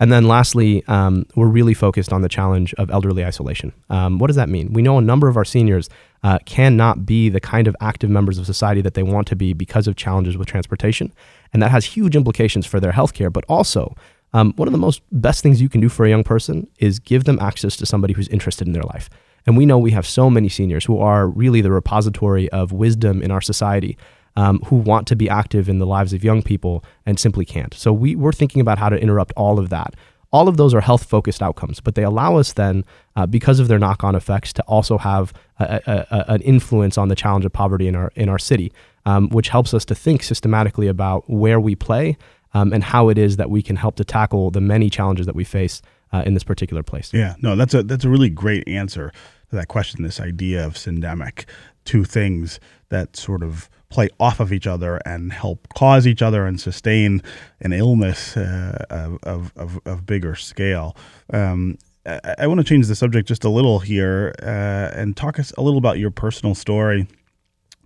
And 0.00 0.12
then 0.12 0.28
lastly, 0.28 0.84
um, 0.86 1.26
we're 1.34 1.48
really 1.48 1.74
focused 1.74 2.12
on 2.12 2.22
the 2.22 2.28
challenge 2.28 2.72
of 2.74 2.90
elderly 2.90 3.24
isolation. 3.24 3.72
Um, 3.90 4.18
what 4.18 4.28
does 4.28 4.36
that 4.36 4.48
mean? 4.48 4.72
We 4.72 4.82
know 4.82 4.98
a 4.98 5.02
number 5.02 5.28
of 5.28 5.36
our 5.36 5.44
seniors 5.44 5.88
uh, 6.22 6.38
cannot 6.46 7.04
be 7.04 7.28
the 7.28 7.40
kind 7.40 7.66
of 7.66 7.74
active 7.80 8.08
members 8.08 8.38
of 8.38 8.46
society 8.46 8.80
that 8.82 8.94
they 8.94 9.02
want 9.02 9.26
to 9.28 9.36
be 9.36 9.52
because 9.54 9.88
of 9.88 9.96
challenges 9.96 10.36
with 10.36 10.46
transportation. 10.46 11.12
And 11.52 11.62
that 11.62 11.70
has 11.70 11.84
huge 11.84 12.14
implications 12.14 12.64
for 12.64 12.78
their 12.78 12.92
healthcare, 12.92 13.32
but 13.32 13.44
also 13.48 13.96
um, 14.32 14.52
one 14.56 14.68
of 14.68 14.72
the 14.72 14.78
most 14.78 15.02
best 15.10 15.42
things 15.42 15.60
you 15.60 15.68
can 15.68 15.80
do 15.80 15.88
for 15.88 16.04
a 16.04 16.08
young 16.08 16.24
person 16.24 16.68
is 16.78 16.98
give 16.98 17.24
them 17.24 17.38
access 17.40 17.76
to 17.76 17.86
somebody 17.86 18.14
who's 18.14 18.28
interested 18.28 18.66
in 18.66 18.74
their 18.74 18.82
life. 18.82 19.08
And 19.46 19.56
we 19.56 19.66
know 19.66 19.78
we 19.78 19.92
have 19.92 20.06
so 20.06 20.28
many 20.28 20.48
seniors 20.48 20.84
who 20.84 20.98
are 20.98 21.26
really 21.26 21.60
the 21.60 21.70
repository 21.70 22.48
of 22.50 22.70
wisdom 22.70 23.22
in 23.22 23.30
our 23.30 23.40
society 23.40 23.96
um, 24.38 24.60
who 24.66 24.76
want 24.76 25.08
to 25.08 25.16
be 25.16 25.28
active 25.28 25.68
in 25.68 25.80
the 25.80 25.86
lives 25.86 26.12
of 26.12 26.22
young 26.22 26.42
people 26.42 26.84
and 27.04 27.18
simply 27.18 27.44
can't. 27.44 27.74
So 27.74 27.92
we, 27.92 28.14
we're 28.14 28.32
thinking 28.32 28.60
about 28.60 28.78
how 28.78 28.88
to 28.88 28.96
interrupt 28.96 29.32
all 29.36 29.58
of 29.58 29.68
that. 29.70 29.94
All 30.30 30.46
of 30.46 30.56
those 30.56 30.74
are 30.74 30.80
health 30.80 31.04
focused 31.04 31.42
outcomes, 31.42 31.80
but 31.80 31.96
they 31.96 32.04
allow 32.04 32.36
us 32.36 32.52
then, 32.52 32.84
uh, 33.16 33.26
because 33.26 33.58
of 33.58 33.66
their 33.66 33.80
knock 33.80 34.04
on 34.04 34.14
effects, 34.14 34.52
to 34.52 34.62
also 34.62 34.96
have 34.96 35.32
a, 35.58 35.80
a, 35.86 36.06
a, 36.16 36.32
an 36.34 36.40
influence 36.42 36.96
on 36.96 37.08
the 37.08 37.16
challenge 37.16 37.44
of 37.44 37.52
poverty 37.52 37.88
in 37.88 37.96
our, 37.96 38.12
in 38.14 38.28
our 38.28 38.38
city, 38.38 38.72
um, 39.06 39.28
which 39.30 39.48
helps 39.48 39.74
us 39.74 39.84
to 39.86 39.94
think 39.94 40.22
systematically 40.22 40.86
about 40.86 41.28
where 41.28 41.58
we 41.58 41.74
play 41.74 42.16
um, 42.54 42.72
and 42.72 42.84
how 42.84 43.08
it 43.08 43.18
is 43.18 43.38
that 43.38 43.50
we 43.50 43.60
can 43.60 43.74
help 43.74 43.96
to 43.96 44.04
tackle 44.04 44.52
the 44.52 44.60
many 44.60 44.88
challenges 44.88 45.26
that 45.26 45.34
we 45.34 45.44
face 45.44 45.82
uh, 46.12 46.22
in 46.24 46.34
this 46.34 46.44
particular 46.44 46.84
place. 46.84 47.12
Yeah, 47.12 47.34
no, 47.42 47.56
that's 47.56 47.74
a 47.74 47.82
that's 47.82 48.04
a 48.04 48.08
really 48.08 48.30
great 48.30 48.68
answer 48.68 49.10
to 49.50 49.56
that 49.56 49.66
question. 49.66 50.04
This 50.04 50.20
idea 50.20 50.64
of 50.64 50.74
syndemic, 50.74 51.44
two 51.84 52.04
things 52.04 52.60
that 52.90 53.16
sort 53.16 53.42
of 53.42 53.68
play 53.90 54.08
off 54.20 54.40
of 54.40 54.52
each 54.52 54.66
other 54.66 55.00
and 55.06 55.32
help 55.32 55.66
cause 55.74 56.06
each 56.06 56.22
other 56.22 56.46
and 56.46 56.60
sustain 56.60 57.22
an 57.60 57.72
illness 57.72 58.36
uh, 58.36 58.84
of, 58.90 59.50
of, 59.56 59.80
of, 59.86 60.04
bigger 60.04 60.34
scale. 60.34 60.94
Um, 61.32 61.78
I, 62.04 62.34
I 62.40 62.46
want 62.46 62.58
to 62.58 62.64
change 62.64 62.86
the 62.86 62.94
subject 62.94 63.26
just 63.28 63.44
a 63.44 63.48
little 63.48 63.78
here 63.78 64.34
uh, 64.42 64.90
and 64.94 65.16
talk 65.16 65.38
us 65.38 65.52
a 65.56 65.62
little 65.62 65.78
about 65.78 65.98
your 65.98 66.10
personal 66.10 66.54
story 66.54 67.06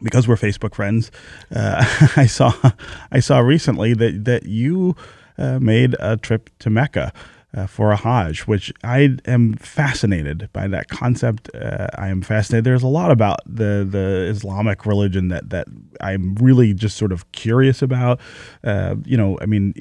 because 0.03 0.27
we're 0.27 0.37
Facebook 0.37 0.75
friends, 0.75 1.11
uh, 1.55 1.85
I 2.17 2.27
saw 2.27 2.53
I 3.11 3.21
saw 3.21 3.39
recently 3.39 3.95
that 3.95 4.25
that 4.25 4.45
you 4.47 4.97
uh, 5.39 5.59
made 5.61 5.95
a 6.01 6.17
trip 6.17 6.51
to 6.61 6.71
Mecca 6.71 7.13
uh, 7.55 7.67
for 7.67 7.91
a 7.91 7.97
Hajj, 7.97 8.41
which 8.41 8.73
I 8.83 9.17
am 9.27 9.55
fascinated 9.55 10.49
by 10.53 10.69
that 10.69 10.89
concept. 10.89 11.51
Uh, 11.55 11.89
I 11.97 12.09
am 12.09 12.23
fascinated. 12.23 12.65
There's 12.65 12.83
a 12.83 12.89
lot 12.89 13.11
about 13.11 13.41
the 13.47 13.87
the 13.89 14.27
Islamic 14.31 14.87
religion 14.87 15.29
that 15.29 15.51
that 15.51 15.67
I'm 16.01 16.35
really 16.37 16.75
just 16.75 16.97
sort 16.97 17.13
of 17.13 17.31
curious 17.33 17.83
about. 17.83 18.21
Uh, 18.65 18.97
you 19.05 19.17
know, 19.17 19.39
I 19.41 19.47
mean. 19.47 19.75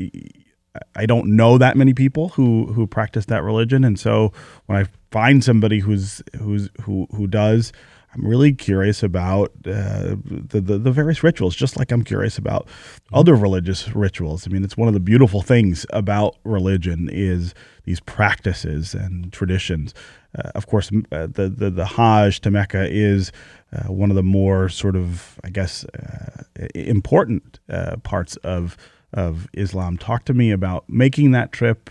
I 0.95 1.05
don't 1.05 1.35
know 1.35 1.57
that 1.57 1.75
many 1.75 1.93
people 1.93 2.29
who 2.29 2.67
who 2.67 2.87
practice 2.87 3.25
that 3.25 3.43
religion, 3.43 3.83
and 3.83 3.99
so 3.99 4.31
when 4.67 4.77
I 4.77 4.87
find 5.11 5.43
somebody 5.43 5.79
who's 5.79 6.21
who's 6.39 6.69
who 6.83 7.07
who 7.11 7.27
does, 7.27 7.73
I'm 8.13 8.25
really 8.25 8.51
curious 8.51 9.03
about 9.03 9.51
uh, 9.65 10.15
the, 10.25 10.59
the, 10.61 10.77
the 10.77 10.91
various 10.91 11.23
rituals, 11.23 11.55
just 11.55 11.77
like 11.77 11.91
I'm 11.91 12.03
curious 12.03 12.37
about 12.37 12.67
other 13.13 13.35
religious 13.35 13.95
rituals. 13.95 14.45
I 14.45 14.49
mean, 14.49 14.63
it's 14.63 14.75
one 14.75 14.89
of 14.89 14.93
the 14.93 14.99
beautiful 14.99 15.41
things 15.41 15.85
about 15.91 16.35
religion 16.43 17.09
is 17.11 17.53
these 17.85 18.01
practices 18.01 18.93
and 18.93 19.31
traditions. 19.31 19.93
Uh, 20.37 20.51
of 20.55 20.67
course, 20.67 20.91
uh, 21.11 21.27
the, 21.27 21.49
the 21.49 21.69
the 21.69 21.85
Hajj 21.85 22.41
to 22.41 22.51
Mecca 22.51 22.87
is 22.89 23.31
uh, 23.73 23.91
one 23.91 24.09
of 24.09 24.15
the 24.15 24.23
more 24.23 24.67
sort 24.69 24.95
of, 24.95 25.39
I 25.43 25.49
guess, 25.49 25.85
uh, 25.85 26.43
important 26.75 27.59
uh, 27.69 27.97
parts 27.97 28.35
of 28.37 28.77
of 29.13 29.47
Islam. 29.53 29.97
Talk 29.97 30.25
to 30.25 30.33
me 30.33 30.51
about 30.51 30.85
making 30.89 31.31
that 31.31 31.51
trip 31.51 31.89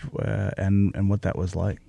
and 0.57 0.95
and 0.95 1.09
what 1.09 1.23
that 1.23 1.37
was 1.37 1.55
like 1.55 1.79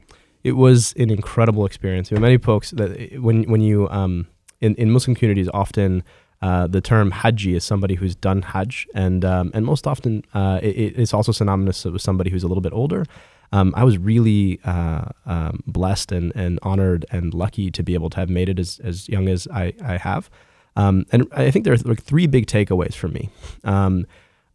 it 0.44 0.52
was 0.52 0.94
an 0.98 1.10
incredible 1.10 1.64
experience. 1.66 2.10
Many 2.10 2.38
folks 2.38 2.70
that 2.72 3.20
when 3.20 3.44
when 3.44 3.60
you 3.60 3.88
um, 3.90 4.26
in 4.60 4.74
in 4.76 4.90
Muslim 4.90 5.14
communities 5.14 5.48
often. 5.52 6.02
Uh, 6.44 6.66
the 6.66 6.80
term 6.80 7.12
Haji 7.12 7.54
is 7.54 7.62
somebody 7.62 7.94
who's 7.94 8.16
done 8.16 8.42
Hajj, 8.42 8.88
and 8.96 9.24
um, 9.24 9.52
and 9.54 9.64
most 9.64 9.86
often 9.86 10.24
uh, 10.34 10.58
it, 10.60 10.98
it's 10.98 11.14
also 11.14 11.30
synonymous 11.30 11.84
with 11.84 12.02
somebody 12.02 12.30
who's 12.30 12.42
a 12.42 12.48
little 12.48 12.60
bit 12.60 12.72
older. 12.72 13.04
Um, 13.52 13.72
I 13.76 13.84
was 13.84 13.98
really 13.98 14.58
uh, 14.64 15.04
um, 15.26 15.62
blessed 15.66 16.10
and, 16.10 16.32
and 16.34 16.58
honored 16.62 17.04
and 17.10 17.34
lucky 17.34 17.70
to 17.70 17.82
be 17.82 17.94
able 17.94 18.10
to 18.10 18.16
have 18.16 18.30
made 18.30 18.48
it 18.48 18.58
as, 18.58 18.80
as 18.82 19.08
young 19.08 19.28
as 19.28 19.46
I, 19.52 19.74
I 19.84 19.98
have. 19.98 20.30
Um, 20.74 21.04
and 21.12 21.28
I 21.32 21.50
think 21.50 21.64
there 21.64 21.74
are 21.74 21.78
like 21.84 22.02
three 22.02 22.26
big 22.26 22.46
takeaways 22.46 22.94
for 22.94 23.08
me. 23.08 23.28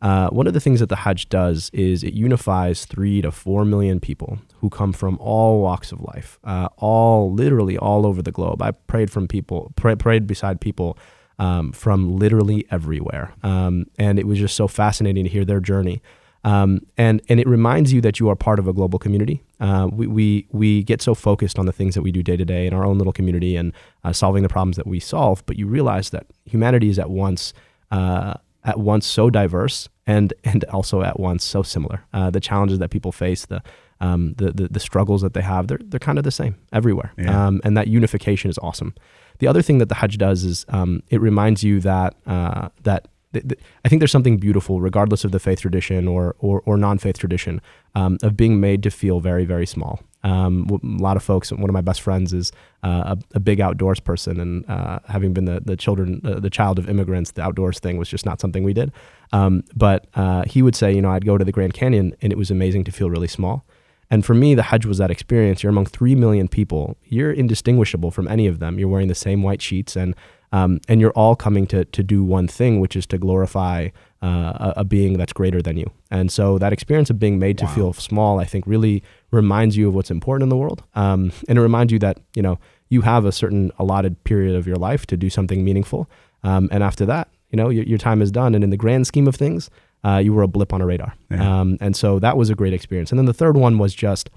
Uh, 0.01 0.30
one 0.30 0.46
of 0.46 0.54
the 0.54 0.60
things 0.60 0.80
that 0.80 0.89
the 0.89 0.98
Hajj 0.98 1.27
does 1.30 1.72
is 1.74 2.04
it 2.04 2.13
unifies 2.13 2.86
three 2.86 3.22
to 3.22 3.32
four 3.32 3.66
million 3.66 4.00
people 4.00 4.39
who 4.60 4.70
come 4.70 4.94
from 4.94 5.18
all 5.20 5.62
walks 5.62 5.92
of 5.92 6.01
life, 6.01 6.39
uh, 6.44 6.70
all 6.77 7.34
literally 7.34 7.77
all 7.77 8.06
over 8.06 8.22
the 8.22 8.32
globe. 8.32 8.62
I 8.62 8.72
prayed 8.72 9.10
from 9.10 9.27
people, 9.27 9.74
pray, 9.75 9.96
prayed 9.96 10.27
beside 10.27 10.62
people 10.62 10.98
um, 11.39 11.72
from 11.72 12.16
literally 12.16 12.66
everywhere, 12.70 13.34
um, 13.44 13.86
and 13.98 14.20
it 14.20 14.27
was 14.27 14.39
just 14.39 14.56
so 14.56 14.68
fascinating 14.68 15.24
to 15.24 15.30
hear 15.30 15.46
their 15.46 15.60
journey. 15.60 16.01
Um, 16.44 16.82
and 16.98 17.22
and 17.27 17.39
it 17.39 17.48
reminds 17.48 17.92
you 17.92 18.00
that 18.01 18.20
you 18.20 18.30
are 18.30 18.36
part 18.36 18.60
of 18.60 18.68
a 18.68 18.74
global 18.74 19.00
community. 19.00 19.44
Uh, 19.60 19.89
we, 19.92 20.08
we 20.08 20.48
we 20.51 20.84
get 20.84 21.01
so 21.01 21.16
focused 21.16 21.58
on 21.58 21.66
the 21.66 21.74
things 21.74 21.96
that 21.96 22.04
we 22.04 22.12
do 22.12 22.22
day 22.22 22.38
to 22.38 22.46
day 22.46 22.68
in 22.68 22.74
our 22.74 22.86
own 22.86 22.98
little 23.00 23.13
community 23.13 23.56
and 23.56 23.74
uh, 24.04 24.13
solving 24.13 24.44
the 24.44 24.50
problems 24.50 24.77
that 24.77 24.88
we 24.88 25.00
solve, 25.00 25.44
but 25.48 25.58
you 25.58 25.68
realize 25.68 26.12
that 26.12 26.27
humanity 26.46 26.89
is 26.89 27.00
at 27.00 27.10
once 27.10 27.54
uh, 27.92 28.36
at 28.68 28.80
once 28.80 29.08
so 29.08 29.30
diverse 29.32 29.90
and 30.06 30.34
and 30.44 30.64
also 30.66 31.02
at 31.02 31.20
once 31.20 31.44
so 31.44 31.64
similar. 31.64 32.06
Uh, 32.14 32.30
the 32.30 32.40
challenges 32.40 32.78
that 32.80 32.90
people 32.92 33.12
face, 33.12 33.46
the, 33.48 33.64
um, 34.00 34.36
the, 34.38 34.52
the 34.52 34.68
the 34.68 34.80
struggles 34.80 35.22
that 35.22 35.34
they 35.34 35.42
have, 35.42 35.68
they're 35.68 35.80
they're 35.84 36.00
kind 36.00 36.20
of 36.20 36.24
the 36.24 36.32
same 36.32 36.56
everywhere. 36.72 37.14
Yeah. 37.18 37.48
Um, 37.48 37.62
and 37.64 37.76
that 37.78 37.88
unification 37.88 38.52
is 38.52 38.60
awesome. 38.60 38.94
The 39.40 39.48
other 39.48 39.62
thing 39.62 39.78
that 39.80 39.90
the 39.90 39.96
Hajj 39.96 40.18
does 40.18 40.44
is 40.44 40.66
um, 40.70 41.02
it 41.10 41.22
reminds 41.22 41.64
you 41.64 41.80
that 41.80 42.16
uh, 42.28 42.70
that 42.84 43.08
I 43.36 43.90
think 43.90 44.00
there's 44.00 44.12
something 44.12 44.38
beautiful, 44.38 44.80
regardless 44.80 45.24
of 45.24 45.32
the 45.32 45.40
faith 45.40 45.62
tradition 45.62 46.08
or 46.08 46.36
or, 46.40 46.62
or 46.66 46.78
non-faith 46.78 47.18
tradition, 47.18 47.62
um, 47.96 48.18
of 48.24 48.38
being 48.38 48.60
made 48.60 48.84
to 48.84 48.92
feel 48.92 49.20
very 49.20 49.46
very 49.46 49.66
small. 49.66 50.00
Um, 50.24 50.68
a 50.70 51.02
lot 51.02 51.16
of 51.16 51.24
folks. 51.24 51.52
One 51.52 51.70
of 51.70 51.74
my 51.74 51.82
best 51.82 52.02
friends 52.02 52.34
is 52.34 52.52
uh, 52.84 53.16
a, 53.16 53.38
a, 53.38 53.40
big 53.40 53.62
outdoors 53.62 54.00
person, 54.00 54.40
and 54.40 54.70
uh, 54.70 55.00
having 55.08 55.34
been 55.34 55.46
the 55.46 55.62
the 55.63 55.76
children, 55.76 56.22
uh, 56.24 56.40
the 56.40 56.50
child 56.50 56.80
of 56.80 56.90
immigrants, 56.90 57.32
the 57.32 57.44
outdoors 57.44 57.80
thing 57.80 57.98
was 57.98 58.10
just 58.10 58.26
not 58.26 58.42
something 58.42 58.63
we 58.63 58.74
did. 58.74 58.92
Um, 59.32 59.63
but 59.76 60.08
uh, 60.16 60.44
he 60.48 60.62
would 60.62 60.76
say, 60.76 60.94
you 60.94 61.02
know, 61.02 61.12
I'd 61.12 61.26
go 61.26 61.38
to 61.38 61.46
the 61.46 61.52
Grand 61.52 61.74
Canyon, 61.74 62.16
and 62.22 62.32
it 62.32 62.38
was 62.38 62.50
amazing 62.50 62.86
to 62.86 62.92
feel 62.92 63.10
really 63.10 63.28
small. 63.28 63.66
And 64.10 64.26
for 64.26 64.34
me, 64.34 64.56
the 64.56 64.63
Hajj 64.63 64.86
was 64.86 64.98
that 65.00 65.12
experience. 65.12 65.63
You're 65.63 65.70
among 65.70 65.88
three 65.88 66.16
million 66.16 66.48
people. 66.48 66.98
You're 67.04 67.32
indistinguishable 67.32 68.12
from 68.12 68.28
any 68.28 68.48
of 68.48 68.60
them. 68.60 68.80
You're 68.80 68.88
wearing 68.88 69.10
the 69.10 69.16
same 69.16 69.44
white 69.44 69.62
sheets 69.62 69.96
and 69.96 70.16
um, 70.52 70.80
and 70.88 71.02
you're 71.02 71.12
all 71.12 71.36
coming 71.36 71.68
to, 71.68 71.86
to 71.86 72.04
do 72.04 72.24
one 72.24 72.48
thing, 72.48 72.80
which 72.80 72.96
is 72.96 73.06
to 73.08 73.18
glorify 73.18 73.90
uh, 74.22 74.28
a, 74.28 74.74
a, 74.78 74.84
being 74.86 75.18
that's 75.18 75.34
greater 75.34 75.62
than 75.62 75.78
you. 75.78 75.92
And 76.10 76.32
so 76.32 76.58
that 76.58 76.74
experience 76.74 77.10
of 77.10 77.20
being 77.20 77.38
made 77.38 77.62
wow. 77.62 77.68
to 77.68 77.74
feel 77.74 77.94
small, 77.94 78.40
I 78.40 78.46
think, 78.46 78.66
really 78.66 79.04
reminds 79.32 79.76
you 79.78 79.90
of 79.90 79.94
what's 79.94 80.10
important 80.10 80.44
in 80.44 80.50
the 80.50 80.58
world. 80.58 80.84
Um, 80.96 81.32
and 81.48 81.58
it 81.58 81.62
reminds 81.62 81.92
you 81.92 82.00
that, 82.00 82.20
you 82.34 82.42
know, 82.42 82.60
you 82.90 83.02
have 83.02 83.26
a 83.26 83.32
certain 83.32 83.72
allotted 83.78 84.24
period 84.24 84.56
of 84.56 84.66
your 84.66 84.78
life 84.78 85.06
to 85.08 85.18
do 85.18 85.30
something 85.30 85.64
meaningful. 85.64 86.10
Um, 86.44 86.70
and 86.72 86.82
after 86.82 87.06
that, 87.06 87.28
you 87.52 87.58
know, 87.58 87.70
your, 87.70 87.84
your, 87.84 87.98
time 87.98 88.22
is 88.22 88.32
done. 88.32 88.56
And 88.56 88.64
in 88.64 88.70
the 88.70 88.78
grand 88.78 89.08
scheme 89.08 89.28
of 89.28 89.36
things, 89.36 89.70
uh, 90.04 90.18
you 90.18 90.34
were 90.34 90.44
a 90.44 90.48
blip 90.48 90.74
on 90.74 90.82
a 90.82 90.86
radar. 90.86 91.14
Yeah. 91.30 91.60
Um, 91.60 91.78
and 91.82 91.96
so 91.96 92.20
that 92.20 92.38
was 92.38 92.50
a 92.50 92.56
great 92.56 92.74
experience. 92.74 93.12
And 93.12 93.20
then 93.20 93.26
the 93.26 93.34
third 93.34 93.58
one 93.58 93.78
was 93.78 93.94
just 93.94 94.30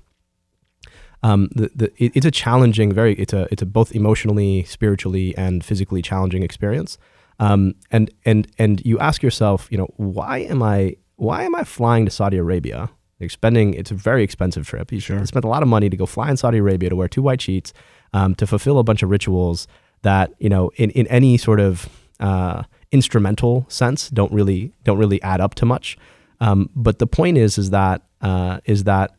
um, 1.23 1.49
the, 1.55 1.71
the, 1.75 1.93
it, 2.03 2.13
it's 2.15 2.27
a 2.27 2.31
challenging, 2.31 2.93
very 2.93 3.15
it's 3.15 3.33
a 3.33 3.47
it's 3.51 3.63
a 3.63 3.67
both 3.67 3.95
emotionally, 3.95 4.65
spiritually, 4.65 5.37
and 5.37 5.65
physically 5.65 6.03
challenging 6.03 6.43
experience. 6.43 6.99
Um, 7.39 7.75
and 7.91 8.11
and 8.25 8.47
and 8.59 8.85
you 8.85 8.99
ask 8.99 9.23
yourself, 9.23 9.69
you 9.71 9.79
know, 9.79 9.89
why 9.97 10.39
am 10.39 10.63
I 10.63 10.97
why 11.17 11.45
am 11.45 11.55
I 11.55 11.65
flying 11.65 12.05
to 12.07 12.11
Saudi 12.11 12.39
Arabia? 12.39 12.91
Like 13.21 13.31
spending 13.31 13.75
it's 13.75 13.91
a 13.91 13.95
very 13.95 14.23
expensive 14.23 14.67
trip. 14.67 14.91
You 14.93 15.01
sure. 15.01 15.25
spent 15.27 15.45
a 15.45 15.49
lot 15.49 15.63
of 15.63 15.69
money 15.69 15.91
to 15.91 15.97
go 15.97 16.07
fly 16.07 16.31
in 16.31 16.37
Saudi 16.37 16.59
Arabia 16.59 16.89
to 16.89 16.97
wear 16.97 17.09
two 17.09 17.23
white 17.23 17.43
sheets, 17.43 17.73
um, 18.15 18.35
to 18.37 18.47
fulfill 18.47 18.79
a 18.79 18.83
bunch 18.83 19.03
of 19.03 19.11
rituals 19.11 19.69
that 20.03 20.33
you 20.39 20.49
know 20.49 20.71
in 20.77 20.91
in 20.91 21.07
any 21.09 21.37
sort 21.37 21.61
of 21.61 21.89
uh, 22.21 22.63
instrumental 22.93 23.67
sense 23.69 24.09
don't 24.09 24.33
really 24.33 24.73
don't 24.85 24.99
really 24.99 25.21
add 25.23 25.41
up 25.41 25.55
to 25.57 25.67
much. 25.67 25.99
Um, 26.41 26.71
but 26.75 26.99
the 26.99 27.07
point 27.07 27.37
is 27.37 27.59
is 27.59 27.71
that 27.71 28.03
uh, 28.23 28.61
is 28.65 28.85
that 28.85 29.13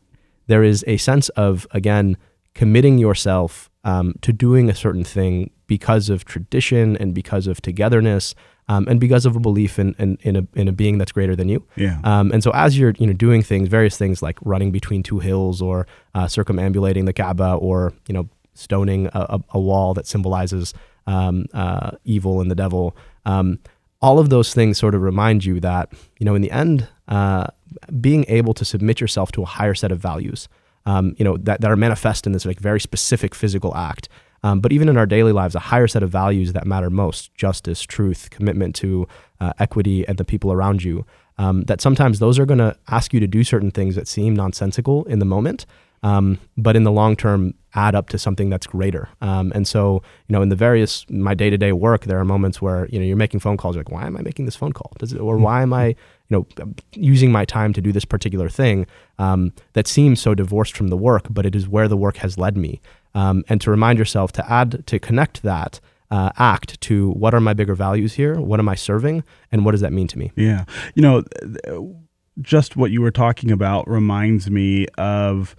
there 0.52 0.62
is 0.62 0.84
a 0.86 0.98
sense 0.98 1.30
of, 1.30 1.66
again, 1.70 2.18
committing 2.54 2.98
yourself 2.98 3.70
um, 3.84 4.14
to 4.20 4.34
doing 4.34 4.68
a 4.68 4.74
certain 4.74 5.02
thing 5.02 5.50
because 5.66 6.10
of 6.10 6.26
tradition 6.26 6.94
and 6.98 7.14
because 7.14 7.46
of 7.46 7.62
togetherness 7.62 8.34
um, 8.68 8.86
and 8.86 9.00
because 9.00 9.24
of 9.24 9.34
a 9.34 9.40
belief 9.40 9.78
in, 9.78 9.94
in, 9.98 10.18
in, 10.20 10.36
a, 10.36 10.46
in 10.52 10.68
a 10.68 10.72
being 10.72 10.98
that's 10.98 11.10
greater 11.10 11.34
than 11.34 11.48
you. 11.48 11.64
Yeah. 11.74 11.98
Um, 12.04 12.30
and 12.32 12.42
so 12.42 12.50
as 12.52 12.78
you're 12.78 12.92
you 12.98 13.06
know 13.06 13.14
doing 13.14 13.42
things, 13.42 13.68
various 13.68 13.96
things 13.96 14.20
like 14.20 14.38
running 14.42 14.72
between 14.72 15.02
two 15.02 15.20
hills 15.20 15.62
or 15.62 15.86
uh, 16.14 16.26
circumambulating 16.26 17.06
the 17.06 17.14
Kaaba 17.14 17.54
or 17.54 17.94
you 18.06 18.12
know 18.12 18.28
stoning 18.52 19.08
a, 19.14 19.40
a 19.54 19.58
wall 19.58 19.94
that 19.94 20.06
symbolizes 20.06 20.74
um, 21.06 21.46
uh, 21.54 21.92
evil 22.04 22.42
and 22.42 22.50
the 22.50 22.54
devil, 22.54 22.94
um, 23.24 23.58
all 24.02 24.18
of 24.18 24.28
those 24.28 24.52
things 24.52 24.76
sort 24.76 24.94
of 24.94 25.00
remind 25.00 25.46
you 25.46 25.60
that 25.60 25.90
you 26.18 26.26
know 26.26 26.34
in 26.34 26.42
the 26.42 26.50
end 26.50 26.88
uh, 27.08 27.46
being 28.00 28.24
able 28.28 28.54
to 28.54 28.64
submit 28.64 29.00
yourself 29.00 29.32
to 29.32 29.42
a 29.42 29.46
higher 29.46 29.74
set 29.74 29.92
of 29.92 29.98
values, 29.98 30.48
um, 30.86 31.14
you 31.18 31.24
know, 31.24 31.36
that, 31.36 31.60
that 31.60 31.70
are 31.70 31.76
manifest 31.76 32.26
in 32.26 32.32
this 32.32 32.44
like 32.44 32.60
very 32.60 32.80
specific 32.80 33.34
physical 33.34 33.76
act. 33.76 34.08
Um, 34.44 34.60
but 34.60 34.72
even 34.72 34.88
in 34.88 34.96
our 34.96 35.06
daily 35.06 35.32
lives, 35.32 35.54
a 35.54 35.60
higher 35.60 35.86
set 35.86 36.02
of 36.02 36.10
values 36.10 36.52
that 36.52 36.66
matter 36.66 36.90
most 36.90 37.32
justice, 37.34 37.82
truth, 37.82 38.28
commitment 38.30 38.74
to 38.76 39.06
uh, 39.40 39.52
equity 39.58 40.06
and 40.08 40.18
the 40.18 40.24
people 40.24 40.52
around 40.52 40.82
you. 40.82 41.06
Um, 41.38 41.62
that 41.62 41.80
sometimes 41.80 42.18
those 42.18 42.38
are 42.38 42.46
going 42.46 42.58
to 42.58 42.76
ask 42.88 43.14
you 43.14 43.20
to 43.20 43.26
do 43.26 43.42
certain 43.42 43.70
things 43.70 43.94
that 43.94 44.06
seem 44.06 44.36
nonsensical 44.36 45.04
in 45.04 45.18
the 45.18 45.24
moment, 45.24 45.64
um, 46.02 46.38
but 46.56 46.76
in 46.76 46.84
the 46.84 46.92
long 46.92 47.16
term 47.16 47.54
add 47.74 47.94
up 47.94 48.10
to 48.10 48.18
something 48.18 48.50
that's 48.50 48.66
greater. 48.66 49.08
Um, 49.22 49.50
and 49.54 49.66
so, 49.66 50.02
you 50.28 50.34
know, 50.34 50.42
in 50.42 50.50
the 50.50 50.56
various 50.56 51.08
my 51.08 51.34
day 51.34 51.48
to 51.48 51.56
day 51.56 51.72
work, 51.72 52.04
there 52.04 52.18
are 52.18 52.24
moments 52.24 52.60
where 52.60 52.86
you 52.88 52.98
know 52.98 53.04
you're 53.04 53.16
making 53.16 53.40
phone 53.40 53.56
calls. 53.56 53.76
You're 53.76 53.84
like, 53.84 53.92
why 53.92 54.06
am 54.06 54.16
I 54.16 54.22
making 54.22 54.44
this 54.44 54.56
phone 54.56 54.72
call? 54.72 54.92
Does 54.98 55.12
it, 55.12 55.20
or 55.20 55.38
why 55.38 55.62
am 55.62 55.72
I, 55.72 55.96
you 56.32 56.38
know, 56.38 56.74
using 56.94 57.30
my 57.30 57.44
time 57.44 57.72
to 57.74 57.80
do 57.80 57.92
this 57.92 58.04
particular 58.04 58.48
thing 58.48 58.86
um, 59.18 59.52
that 59.74 59.86
seems 59.86 60.20
so 60.20 60.34
divorced 60.34 60.76
from 60.76 60.88
the 60.88 60.96
work, 60.96 61.26
but 61.28 61.44
it 61.44 61.54
is 61.54 61.68
where 61.68 61.88
the 61.88 61.96
work 61.96 62.16
has 62.18 62.38
led 62.38 62.56
me. 62.56 62.80
Um, 63.14 63.44
and 63.48 63.60
to 63.60 63.70
remind 63.70 63.98
yourself 63.98 64.32
to 64.32 64.52
add 64.52 64.86
to 64.86 64.98
connect 64.98 65.42
that. 65.42 65.80
Uh, 66.10 66.30
act 66.36 66.78
to 66.82 67.12
what 67.12 67.32
are 67.32 67.40
my 67.40 67.54
bigger 67.54 67.74
values 67.74 68.12
here? 68.12 68.38
What 68.38 68.60
am 68.60 68.68
I 68.68 68.74
serving? 68.74 69.24
And 69.50 69.64
what 69.64 69.70
does 69.70 69.80
that 69.80 69.94
mean 69.94 70.06
to 70.08 70.18
me? 70.18 70.30
Yeah. 70.36 70.66
You 70.94 71.00
know, 71.00 71.22
just 72.42 72.76
what 72.76 72.90
you 72.90 73.00
were 73.00 73.10
talking 73.10 73.50
about 73.50 73.88
reminds 73.88 74.50
me 74.50 74.86
of 74.98 75.56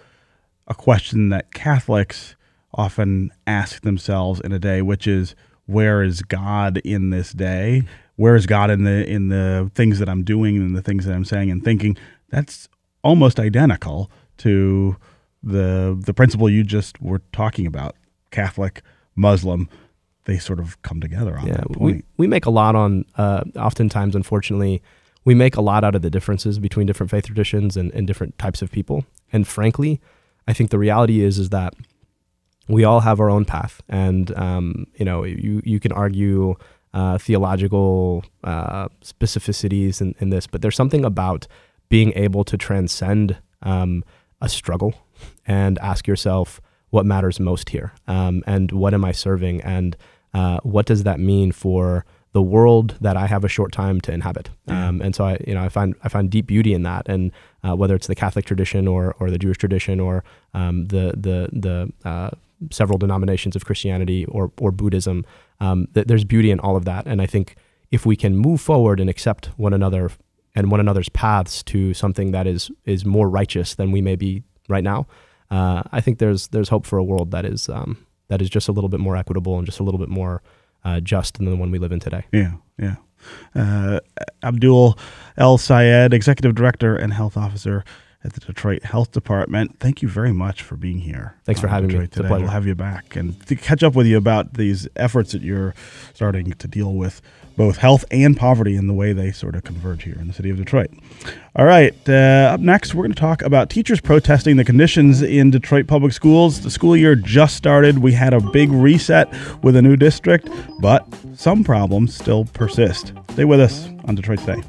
a 0.68 0.76
question 0.76 1.30
that 1.30 1.56
Catholics 1.56 2.36
often 2.72 3.32
ask 3.48 3.82
themselves 3.82 4.42
in 4.42 4.52
a 4.52 4.60
day, 4.60 4.84
which 4.84 5.08
is, 5.08 5.34
where 5.66 6.04
is 6.04 6.22
God 6.22 6.78
in 6.80 7.10
this 7.10 7.32
day? 7.32 7.84
Where 8.16 8.36
is 8.36 8.46
God 8.46 8.70
in 8.70 8.84
the 8.84 9.08
in 9.08 9.30
the 9.30 9.72
things 9.74 10.00
that 10.00 10.10
I'm 10.10 10.24
doing 10.24 10.58
and 10.58 10.76
the 10.76 10.82
things 10.82 11.06
that 11.06 11.14
I'm 11.14 11.26
saying 11.26 11.50
and 11.50 11.64
thinking? 11.64 11.98
That's 12.30 12.70
almost 13.04 13.40
identical 13.40 14.12
to 14.38 14.98
the 15.42 16.00
the 16.00 16.14
principle 16.14 16.50
you 16.50 16.64
just 16.64 17.02
were 17.02 17.22
talking 17.32 17.66
about. 17.66 17.96
Catholic, 18.32 18.82
Muslim, 19.16 19.70
they 20.26 20.38
sort 20.38 20.60
of 20.60 20.82
come 20.82 21.00
together 21.00 21.38
on 21.38 21.48
yeah, 21.48 21.58
that 21.58 21.68
point. 21.68 21.80
We, 21.80 22.04
we 22.18 22.28
make 22.28 22.46
a 22.46 22.50
lot 22.50 22.76
on 22.76 23.06
uh, 23.16 23.44
oftentimes 23.56 24.16
unfortunately 24.16 24.82
we 25.26 25.34
make 25.34 25.56
a 25.56 25.62
lot 25.62 25.84
out 25.84 25.96
of 25.96 26.02
the 26.02 26.10
differences 26.10 26.60
between 26.60 26.86
different 26.86 27.10
faith 27.10 27.26
traditions 27.28 27.78
and, 27.78 27.92
and 27.94 28.06
different 28.06 28.38
types 28.38 28.62
of 28.62 28.72
people. 28.72 29.06
And 29.32 29.48
frankly, 29.48 30.02
I 30.48 30.54
think 30.54 30.70
the 30.70 30.80
reality 30.80 31.22
is 31.22 31.40
is 31.40 31.50
that 31.50 31.74
we 32.68 32.84
all 32.84 33.02
have 33.02 33.20
our 33.20 33.30
own 33.30 33.46
path, 33.46 33.82
and 33.90 34.36
um, 34.38 34.88
you 34.96 35.06
know, 35.06 35.24
you 35.24 35.62
you 35.66 35.80
can 35.80 35.92
argue 35.92 36.56
uh, 36.94 37.18
theological 37.18 38.24
uh, 38.44 38.88
specificities 39.04 40.00
in, 40.00 40.16
in, 40.20 40.30
this, 40.30 40.46
but 40.48 40.62
there's 40.62 40.76
something 40.76 41.04
about 41.04 41.48
being 41.90 42.14
able 42.16 42.44
to 42.44 42.56
transcend 42.56 43.38
um, 43.64 44.04
a 44.42 44.48
struggle 44.48 44.94
and 45.48 45.80
ask 45.80 46.08
yourself 46.08 46.62
what 46.92 47.06
matters 47.06 47.40
most 47.40 47.70
here, 47.70 47.94
um, 48.08 48.44
and 48.46 48.72
what 48.72 48.94
am 48.94 49.04
I 49.04 49.12
serving, 49.12 49.62
and 49.62 49.98
uh, 50.34 50.60
what 50.64 50.86
does 50.86 51.04
that 51.04 51.20
mean 51.20 51.52
for 51.52 52.06
the 52.34 52.42
world 52.42 52.96
that 53.00 53.16
I 53.16 53.28
have 53.28 53.44
a 53.44 53.48
short 53.48 53.72
time 53.72 54.02
to 54.02 54.12
inhabit. 54.12 54.50
Yeah. 54.66 54.88
Um, 54.88 55.02
and 55.02 55.16
so 55.16 55.24
I, 55.24 55.38
you 55.48 55.54
know, 55.54 55.64
I 55.64 55.70
find 55.70 55.96
I 56.04 56.10
find 56.10 56.30
deep 56.30 56.48
beauty 56.48 56.74
in 56.74 56.82
that, 56.84 57.08
and 57.08 57.32
uh, 57.64 57.76
whether 57.76 57.96
it's 57.96 58.08
the 58.08 58.16
Catholic 58.16 58.46
tradition 58.46 58.88
or 58.88 59.16
or 59.20 59.30
the 59.30 59.38
Jewish 59.38 59.58
tradition 59.58 60.00
or 60.00 60.24
um, 60.54 60.88
the 60.88 61.14
the 61.16 61.50
the 61.54 62.10
uh, 62.10 62.32
several 62.72 62.98
denominations 62.98 63.56
of 63.56 63.66
Christianity 63.66 64.26
or 64.26 64.52
or 64.60 64.72
Buddhism, 64.72 65.26
um, 65.60 65.88
th- 65.94 66.08
there's 66.08 66.26
beauty 66.26 66.52
in 66.52 66.60
all 66.60 66.76
of 66.76 66.86
that. 66.86 67.08
And 67.08 67.22
I 67.22 67.26
think 67.26 67.56
if 67.92 68.06
we 68.06 68.16
can 68.16 68.36
move 68.36 68.62
forward 68.62 69.00
and 69.00 69.10
accept 69.10 69.48
one 69.58 69.74
another 69.74 70.12
and 70.56 70.72
one 70.72 70.80
another's 70.80 71.10
paths 71.10 71.64
to 71.64 71.94
something 71.94 72.32
that 72.32 72.48
is 72.48 72.72
is 72.86 73.06
more 73.06 73.30
righteous 73.30 73.76
than 73.76 73.92
we 73.92 74.02
may 74.02 74.16
be 74.16 74.44
right 74.70 74.84
now, 74.84 75.08
uh, 75.52 75.84
I 75.92 76.02
think 76.02 76.20
there's 76.20 76.48
there's 76.50 76.70
hope 76.70 76.86
for 76.86 76.98
a 76.98 77.04
world 77.04 77.32
that 77.32 77.46
is 77.46 77.70
um, 77.70 78.06
that 78.30 78.42
is 78.42 78.50
just 78.50 78.68
a 78.68 78.72
little 78.72 78.90
bit 78.90 79.00
more 79.00 79.16
equitable 79.16 79.58
and 79.58 79.66
just 79.66 79.80
a 79.80 79.84
little 79.84 80.00
bit 80.00 80.10
more 80.10 80.42
uh, 80.84 81.00
just 81.00 81.38
than 81.38 81.46
the 81.46 81.56
one 81.56 81.72
we 81.72 81.80
live 81.80 81.92
in 81.92 82.00
today. 82.00 82.26
Yeah, 82.32 82.54
yeah. 82.80 82.96
Uh, 83.56 84.00
Abdul 84.44 84.98
El 85.38 85.58
Sayed, 85.58 86.14
Executive 86.14 86.56
Director 86.56 86.96
and 86.96 87.14
Health 87.14 87.38
Officer 87.38 87.84
at 88.24 88.34
the 88.34 88.40
Detroit 88.40 88.84
Health 88.84 89.12
Department. 89.12 89.80
Thank 89.80 90.02
you 90.02 90.08
very 90.08 90.32
much 90.34 90.62
for 90.62 90.76
being 90.76 91.00
here. 91.00 91.36
Thanks 91.44 91.60
for 91.60 91.68
on 91.68 91.74
having 91.74 91.88
me. 91.90 91.94
Detroit 91.94 92.08
It's 92.08 92.18
a 92.18 92.20
today. 92.20 92.28
pleasure. 92.30 92.44
We'll 92.44 92.52
have 92.52 92.66
you 92.68 92.76
back 92.76 93.16
and 93.16 93.46
to 93.48 93.56
catch 93.56 93.84
up 93.84 93.96
with 93.96 94.08
you 94.08 94.18
about 94.18 94.54
these 94.56 94.88
efforts 94.96 95.34
that 95.34 95.42
you're 95.42 95.74
starting 96.14 96.52
to 96.54 96.68
deal 96.68 96.94
with 96.94 97.22
both 97.56 97.78
health 97.78 98.04
and 98.10 98.36
poverty 98.36 98.76
and 98.76 98.90
the 98.90 98.94
way 98.94 99.14
they 99.14 99.32
sort 99.32 99.56
of 99.56 99.64
converge 99.64 100.04
here 100.04 100.18
in 100.20 100.28
the 100.28 100.34
city 100.34 100.50
of 100.50 100.58
Detroit. 100.58 100.90
All 101.56 101.66
right, 101.66 101.94
uh, 102.10 102.52
up 102.54 102.60
next, 102.62 102.96
we're 102.96 103.04
going 103.04 103.14
to 103.14 103.20
talk 103.20 103.44
about 103.44 103.70
teachers 103.70 104.02
protesting 104.02 104.58
the 104.58 104.64
conditions 104.66 105.22
in 105.22 105.52
Detroit 105.52 105.86
public 105.86 106.14
schools. 106.14 106.62
The 106.62 106.72
school 106.72 106.98
year 106.98 107.16
just 107.16 107.56
started. 107.56 108.00
We 108.00 108.14
had 108.14 108.34
a 108.34 108.40
big 108.40 108.72
reset 108.72 109.32
with 109.64 109.76
a 109.76 109.84
new 109.84 109.96
district, 109.96 110.50
but 110.80 111.06
some 111.36 111.64
problems 111.64 112.16
still 112.16 112.46
persist. 112.46 113.14
Stay 113.34 113.46
with 113.46 113.60
us 113.60 113.88
on 114.06 114.16
Detroit 114.16 114.40
Today. 114.40 114.64